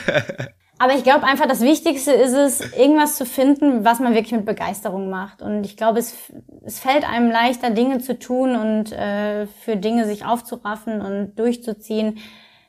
Aber 0.81 0.95
ich 0.95 1.03
glaube 1.03 1.25
einfach, 1.25 1.45
das 1.45 1.59
Wichtigste 1.59 2.13
ist 2.13 2.31
es, 2.31 2.73
irgendwas 2.73 3.17
zu 3.17 3.25
finden, 3.25 3.83
was 3.83 3.99
man 3.99 4.13
wirklich 4.13 4.31
mit 4.31 4.45
Begeisterung 4.45 5.09
macht. 5.09 5.41
Und 5.41 5.65
ich 5.65 5.75
glaube, 5.75 5.99
es, 5.99 6.15
es 6.63 6.79
fällt 6.79 7.07
einem 7.07 7.29
leichter, 7.29 7.69
Dinge 7.69 7.99
zu 7.99 8.17
tun 8.17 8.55
und 8.55 8.93
äh, 8.93 9.45
für 9.45 9.75
Dinge 9.75 10.05
sich 10.05 10.25
aufzuraffen 10.25 11.01
und 11.01 11.35
durchzuziehen, 11.35 12.19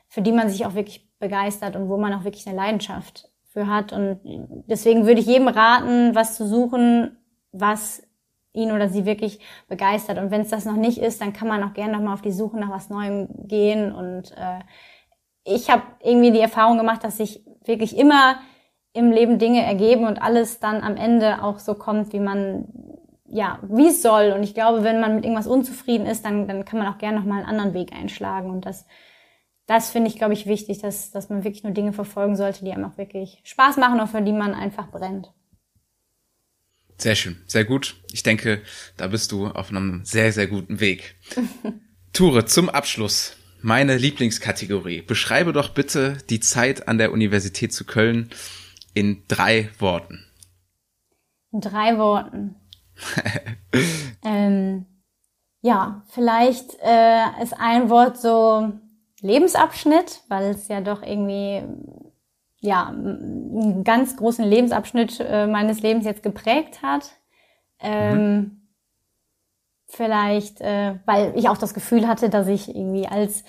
für 0.09 0.21
die 0.21 0.33
man 0.33 0.49
sich 0.49 0.65
auch 0.65 0.75
wirklich 0.75 1.09
begeistert 1.19 1.77
und 1.77 1.87
wo 1.87 1.95
man 1.95 2.13
auch 2.13 2.25
wirklich 2.25 2.45
eine 2.47 2.57
Leidenschaft 2.57 3.30
für 3.51 3.67
hat. 3.67 3.93
Und 3.93 4.19
deswegen 4.67 5.05
würde 5.05 5.19
ich 5.19 5.27
jedem 5.27 5.47
raten, 5.47 6.15
was 6.15 6.35
zu 6.35 6.47
suchen, 6.47 7.17
was 7.51 8.03
ihn 8.53 8.71
oder 8.71 8.89
sie 8.89 9.05
wirklich 9.05 9.39
begeistert. 9.67 10.17
Und 10.17 10.31
wenn 10.31 10.41
es 10.41 10.49
das 10.49 10.65
noch 10.65 10.75
nicht 10.75 10.97
ist, 10.97 11.21
dann 11.21 11.33
kann 11.33 11.47
man 11.47 11.63
auch 11.63 11.73
gerne 11.73 11.93
nochmal 11.93 12.13
auf 12.13 12.21
die 12.21 12.31
Suche 12.31 12.57
nach 12.59 12.69
was 12.69 12.89
Neuem 12.89 13.27
gehen. 13.47 13.91
Und 13.91 14.31
äh, 14.31 14.59
ich 15.43 15.69
habe 15.69 15.83
irgendwie 16.01 16.31
die 16.31 16.39
Erfahrung 16.39 16.77
gemacht, 16.77 17.03
dass 17.03 17.17
sich 17.17 17.43
wirklich 17.65 17.97
immer 17.97 18.37
im 18.93 19.11
Leben 19.11 19.39
Dinge 19.39 19.63
ergeben 19.63 20.05
und 20.05 20.21
alles 20.21 20.59
dann 20.59 20.81
am 20.81 20.97
Ende 20.97 21.43
auch 21.43 21.59
so 21.59 21.75
kommt, 21.75 22.11
wie 22.11 22.19
man 22.19 22.67
ja, 23.33 23.59
wie 23.63 23.87
es 23.87 24.01
soll. 24.01 24.33
Und 24.35 24.43
ich 24.43 24.53
glaube, 24.53 24.83
wenn 24.83 24.99
man 24.99 25.15
mit 25.15 25.23
irgendwas 25.23 25.47
unzufrieden 25.47 26.05
ist, 26.05 26.25
dann, 26.25 26.47
dann 26.47 26.65
kann 26.65 26.79
man 26.79 26.89
auch 26.89 26.97
gerne 26.97 27.17
nochmal 27.17 27.39
einen 27.39 27.47
anderen 27.47 27.73
Weg 27.73 27.93
einschlagen. 27.93 28.49
Und 28.49 28.65
das 28.65 28.85
das 29.71 29.89
finde 29.89 30.09
ich, 30.09 30.17
glaube 30.17 30.33
ich, 30.33 30.47
wichtig, 30.47 30.79
dass, 30.79 31.11
dass 31.11 31.29
man 31.29 31.45
wirklich 31.45 31.63
nur 31.63 31.71
Dinge 31.71 31.93
verfolgen 31.93 32.35
sollte, 32.35 32.65
die 32.65 32.73
einem 32.73 32.83
auch 32.83 32.97
wirklich 32.97 33.39
Spaß 33.45 33.77
machen 33.77 34.01
und 34.01 34.09
für 34.09 34.21
die 34.21 34.33
man 34.33 34.53
einfach 34.53 34.91
brennt. 34.91 35.31
Sehr 36.97 37.15
schön, 37.15 37.41
sehr 37.47 37.63
gut. 37.63 37.95
Ich 38.11 38.21
denke, 38.21 38.61
da 38.97 39.07
bist 39.07 39.31
du 39.31 39.47
auf 39.47 39.69
einem 39.69 40.03
sehr, 40.03 40.33
sehr 40.33 40.47
guten 40.47 40.81
Weg. 40.81 41.15
Ture, 42.13 42.45
zum 42.45 42.69
Abschluss. 42.69 43.37
Meine 43.61 43.95
Lieblingskategorie. 43.95 45.03
Beschreibe 45.03 45.53
doch 45.53 45.69
bitte 45.69 46.17
die 46.29 46.41
Zeit 46.41 46.89
an 46.89 46.97
der 46.97 47.13
Universität 47.13 47.71
zu 47.71 47.85
Köln 47.85 48.29
in 48.93 49.23
drei 49.29 49.69
Worten. 49.79 50.25
In 51.53 51.61
drei 51.61 51.97
Worten. 51.97 52.55
ähm, 54.25 54.85
ja, 55.61 56.03
vielleicht 56.09 56.75
äh, 56.83 57.41
ist 57.41 57.53
ein 57.57 57.89
Wort 57.89 58.19
so 58.19 58.73
Lebensabschnitt, 59.21 60.21
weil 60.27 60.51
es 60.51 60.67
ja 60.67 60.81
doch 60.81 61.03
irgendwie 61.03 61.63
ja 62.59 62.87
einen 62.87 63.83
ganz 63.83 64.15
großen 64.17 64.45
Lebensabschnitt 64.45 65.19
äh, 65.19 65.47
meines 65.47 65.81
Lebens 65.81 66.05
jetzt 66.05 66.23
geprägt 66.23 66.81
hat. 66.81 67.11
Ähm, 67.79 68.35
mhm. 68.35 68.57
Vielleicht, 69.87 70.61
äh, 70.61 70.95
weil 71.05 71.33
ich 71.35 71.49
auch 71.49 71.57
das 71.57 71.73
Gefühl 71.73 72.07
hatte, 72.07 72.29
dass 72.29 72.47
ich 72.47 72.73
irgendwie 72.73 73.07
als 73.07 73.43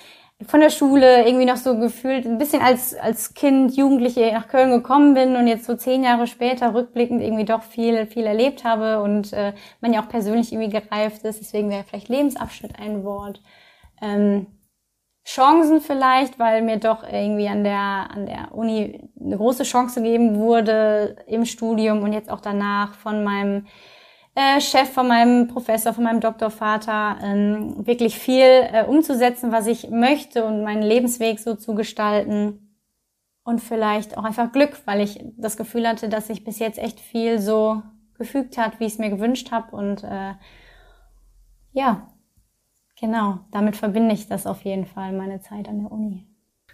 von 0.47 0.59
der 0.59 0.71
Schule 0.71 1.25
irgendwie 1.25 1.45
noch 1.45 1.57
so 1.57 1.79
gefühlt 1.79 2.27
ein 2.27 2.39
bisschen 2.39 2.63
als 2.63 2.95
als 2.95 3.35
Kind, 3.35 3.77
Jugendliche 3.77 4.33
nach 4.33 4.49
Köln 4.49 4.71
gekommen 4.71 5.15
bin 5.15 5.37
und 5.37 5.47
jetzt 5.47 5.67
so 5.67 5.77
zehn 5.77 6.03
Jahre 6.03 6.27
später 6.27 6.75
rückblickend 6.75 7.23
irgendwie 7.23 7.45
doch 7.45 7.63
viel 7.63 8.07
viel 8.07 8.25
erlebt 8.25 8.65
habe 8.65 9.01
und 9.03 9.33
äh, 9.33 9.53
man 9.81 9.93
ja 9.93 10.03
auch 10.03 10.09
persönlich 10.09 10.53
irgendwie 10.53 10.81
gereift 10.81 11.23
ist. 11.23 11.41
Deswegen 11.41 11.71
wäre 11.71 11.85
vielleicht 11.85 12.09
Lebensabschnitt 12.09 12.79
ein 12.81 13.05
Wort. 13.05 13.41
Ähm, 14.01 14.47
Chancen 15.25 15.81
vielleicht, 15.81 16.39
weil 16.39 16.63
mir 16.63 16.79
doch 16.79 17.05
irgendwie 17.05 17.49
an 17.49 17.63
der, 17.63 18.11
an 18.11 18.27
der 18.27 18.53
Uni 18.53 19.09
eine 19.21 19.37
große 19.37 19.63
Chance 19.63 20.03
gegeben 20.03 20.37
wurde 20.37 21.17
im 21.27 21.45
Studium 21.45 22.03
und 22.03 22.13
jetzt 22.13 22.31
auch 22.31 22.41
danach 22.41 22.95
von 22.95 23.23
meinem 23.23 23.67
äh, 24.35 24.61
Chef, 24.61 24.91
von 24.91 25.07
meinem 25.07 25.49
Professor, 25.49 25.93
von 25.93 26.05
meinem 26.05 26.21
Doktorvater, 26.21 27.19
ähm, 27.23 27.87
wirklich 27.87 28.19
viel 28.19 28.45
äh, 28.45 28.85
umzusetzen, 28.87 29.53
was 29.53 29.67
ich 29.67 29.91
möchte 29.91 30.45
und 30.45 30.65
meinen 30.65 30.83
Lebensweg 30.83 31.39
so 31.39 31.55
zu 31.55 31.75
gestalten. 31.75 32.69
Und 33.45 33.61
vielleicht 33.61 34.17
auch 34.17 34.23
einfach 34.23 34.53
Glück, 34.53 34.81
weil 34.85 35.01
ich 35.01 35.21
das 35.37 35.57
Gefühl 35.57 35.89
hatte, 35.89 36.09
dass 36.09 36.29
sich 36.29 36.45
bis 36.45 36.61
jetzt 36.61 36.79
echt 36.79 37.01
viel 37.01 37.41
so 37.41 37.83
gefügt 38.17 38.57
hat, 38.57 38.79
wie 38.79 38.85
ich 38.85 38.93
es 38.93 38.99
mir 38.99 39.11
gewünscht 39.11 39.51
habe. 39.51 39.75
Und 39.75 40.05
äh, 40.05 40.35
ja, 41.73 42.07
Genau, 43.03 43.41
damit 43.51 43.77
verbinde 43.77 44.15
ich 44.15 44.29
das 44.29 44.47
auf 44.47 44.62
jeden 44.62 44.87
Fall, 44.87 45.12
meine 45.12 45.41
Zeit 45.41 45.67
an 45.67 45.81
der 45.81 45.91
Uni. 45.91 46.25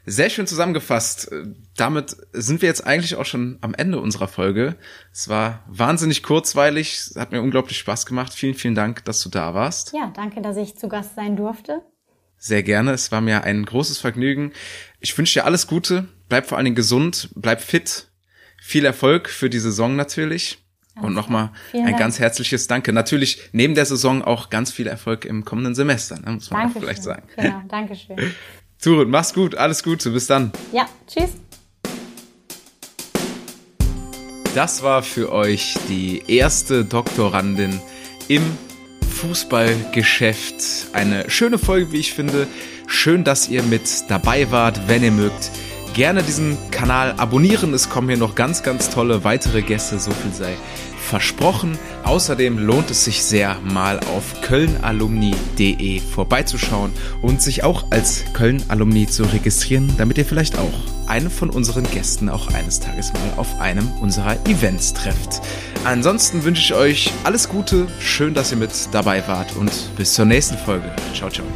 Sehr 0.04 0.28
schön 0.28 0.46
zusammengefasst. 0.46 1.30
Damit 1.74 2.16
sind 2.34 2.60
wir 2.60 2.68
jetzt 2.68 2.86
eigentlich 2.86 3.16
auch 3.16 3.24
schon 3.24 3.56
am 3.62 3.72
Ende 3.72 3.98
unserer 3.98 4.28
Folge. 4.28 4.76
Es 5.10 5.30
war 5.30 5.64
wahnsinnig 5.68 6.22
kurzweilig, 6.22 7.12
hat 7.16 7.32
mir 7.32 7.40
unglaublich 7.40 7.78
Spaß 7.78 8.04
gemacht. 8.04 8.34
Vielen, 8.34 8.54
vielen 8.54 8.74
Dank, 8.74 9.06
dass 9.06 9.22
du 9.22 9.30
da 9.30 9.54
warst. 9.54 9.94
Ja, 9.94 10.12
danke, 10.14 10.42
dass 10.42 10.58
ich 10.58 10.76
zu 10.76 10.88
Gast 10.88 11.14
sein 11.14 11.34
durfte. 11.34 11.80
Sehr 12.36 12.62
gerne. 12.62 12.92
Es 12.92 13.10
war 13.10 13.22
mir 13.22 13.44
ein 13.44 13.64
großes 13.64 13.98
Vergnügen. 13.98 14.52
Ich 15.00 15.16
wünsche 15.16 15.40
dir 15.40 15.46
alles 15.46 15.66
Gute. 15.66 16.08
Bleib 16.28 16.46
vor 16.46 16.58
allen 16.58 16.66
Dingen 16.66 16.76
gesund, 16.76 17.30
bleib 17.36 17.62
fit. 17.62 18.12
Viel 18.60 18.84
Erfolg 18.84 19.30
für 19.30 19.48
die 19.48 19.60
Saison 19.60 19.96
natürlich. 19.96 20.67
Und 21.00 21.14
nochmal 21.14 21.50
ein 21.72 21.96
ganz 21.96 22.18
herzliches 22.18 22.66
Danke. 22.66 22.92
Natürlich 22.92 23.40
neben 23.52 23.74
der 23.74 23.86
Saison 23.86 24.22
auch 24.22 24.50
ganz 24.50 24.72
viel 24.72 24.86
Erfolg 24.86 25.24
im 25.24 25.44
kommenden 25.44 25.74
Semester, 25.74 26.18
ne, 26.18 26.32
muss 26.32 26.50
man 26.50 26.60
Dankeschön. 26.60 26.76
auch 26.76 26.84
vielleicht 26.84 27.02
sagen. 27.02 27.22
Genau, 27.36 27.62
Dankeschön. 27.68 28.16
Turut, 28.80 29.08
mach's 29.08 29.34
gut, 29.34 29.54
alles 29.54 29.82
Gute, 29.82 30.10
bis 30.10 30.26
dann. 30.26 30.52
Ja, 30.72 30.86
tschüss. 31.06 31.30
Das 34.54 34.82
war 34.82 35.02
für 35.02 35.30
euch 35.32 35.76
die 35.88 36.22
erste 36.26 36.84
Doktorandin 36.84 37.80
im 38.28 38.42
Fußballgeschäft. 39.08 40.88
Eine 40.92 41.28
schöne 41.30 41.58
Folge, 41.58 41.92
wie 41.92 41.98
ich 41.98 42.14
finde. 42.14 42.46
Schön, 42.86 43.24
dass 43.24 43.48
ihr 43.48 43.62
mit 43.62 43.82
dabei 44.08 44.50
wart, 44.50 44.88
wenn 44.88 45.02
ihr 45.02 45.10
mögt 45.10 45.50
gerne 45.98 46.22
diesen 46.22 46.56
Kanal 46.70 47.14
abonnieren. 47.16 47.74
Es 47.74 47.90
kommen 47.90 48.08
hier 48.08 48.16
noch 48.16 48.36
ganz, 48.36 48.62
ganz 48.62 48.88
tolle 48.88 49.24
weitere 49.24 49.62
Gäste, 49.62 49.98
so 49.98 50.12
viel 50.12 50.32
sei 50.32 50.54
versprochen. 50.96 51.76
Außerdem 52.04 52.56
lohnt 52.56 52.88
es 52.92 53.04
sich 53.04 53.24
sehr, 53.24 53.56
mal 53.64 53.98
auf 53.98 54.40
kölnalumni.de 54.42 55.98
vorbeizuschauen 55.98 56.92
und 57.20 57.42
sich 57.42 57.64
auch 57.64 57.86
als 57.90 58.24
Köln-Alumni 58.32 59.08
zu 59.08 59.24
registrieren, 59.24 59.92
damit 59.98 60.18
ihr 60.18 60.24
vielleicht 60.24 60.56
auch 60.56 61.08
einen 61.08 61.30
von 61.30 61.50
unseren 61.50 61.90
Gästen 61.90 62.28
auch 62.28 62.54
eines 62.54 62.78
Tages 62.78 63.12
mal 63.12 63.32
auf 63.36 63.60
einem 63.60 63.90
unserer 64.00 64.36
Events 64.46 64.94
trefft. 64.94 65.40
Ansonsten 65.82 66.44
wünsche 66.44 66.62
ich 66.62 66.74
euch 66.74 67.12
alles 67.24 67.48
Gute, 67.48 67.88
schön, 67.98 68.34
dass 68.34 68.52
ihr 68.52 68.58
mit 68.58 68.70
dabei 68.92 69.26
wart 69.26 69.56
und 69.56 69.72
bis 69.96 70.14
zur 70.14 70.26
nächsten 70.26 70.58
Folge. 70.58 70.92
Ciao, 71.12 71.28
ciao. 71.28 71.46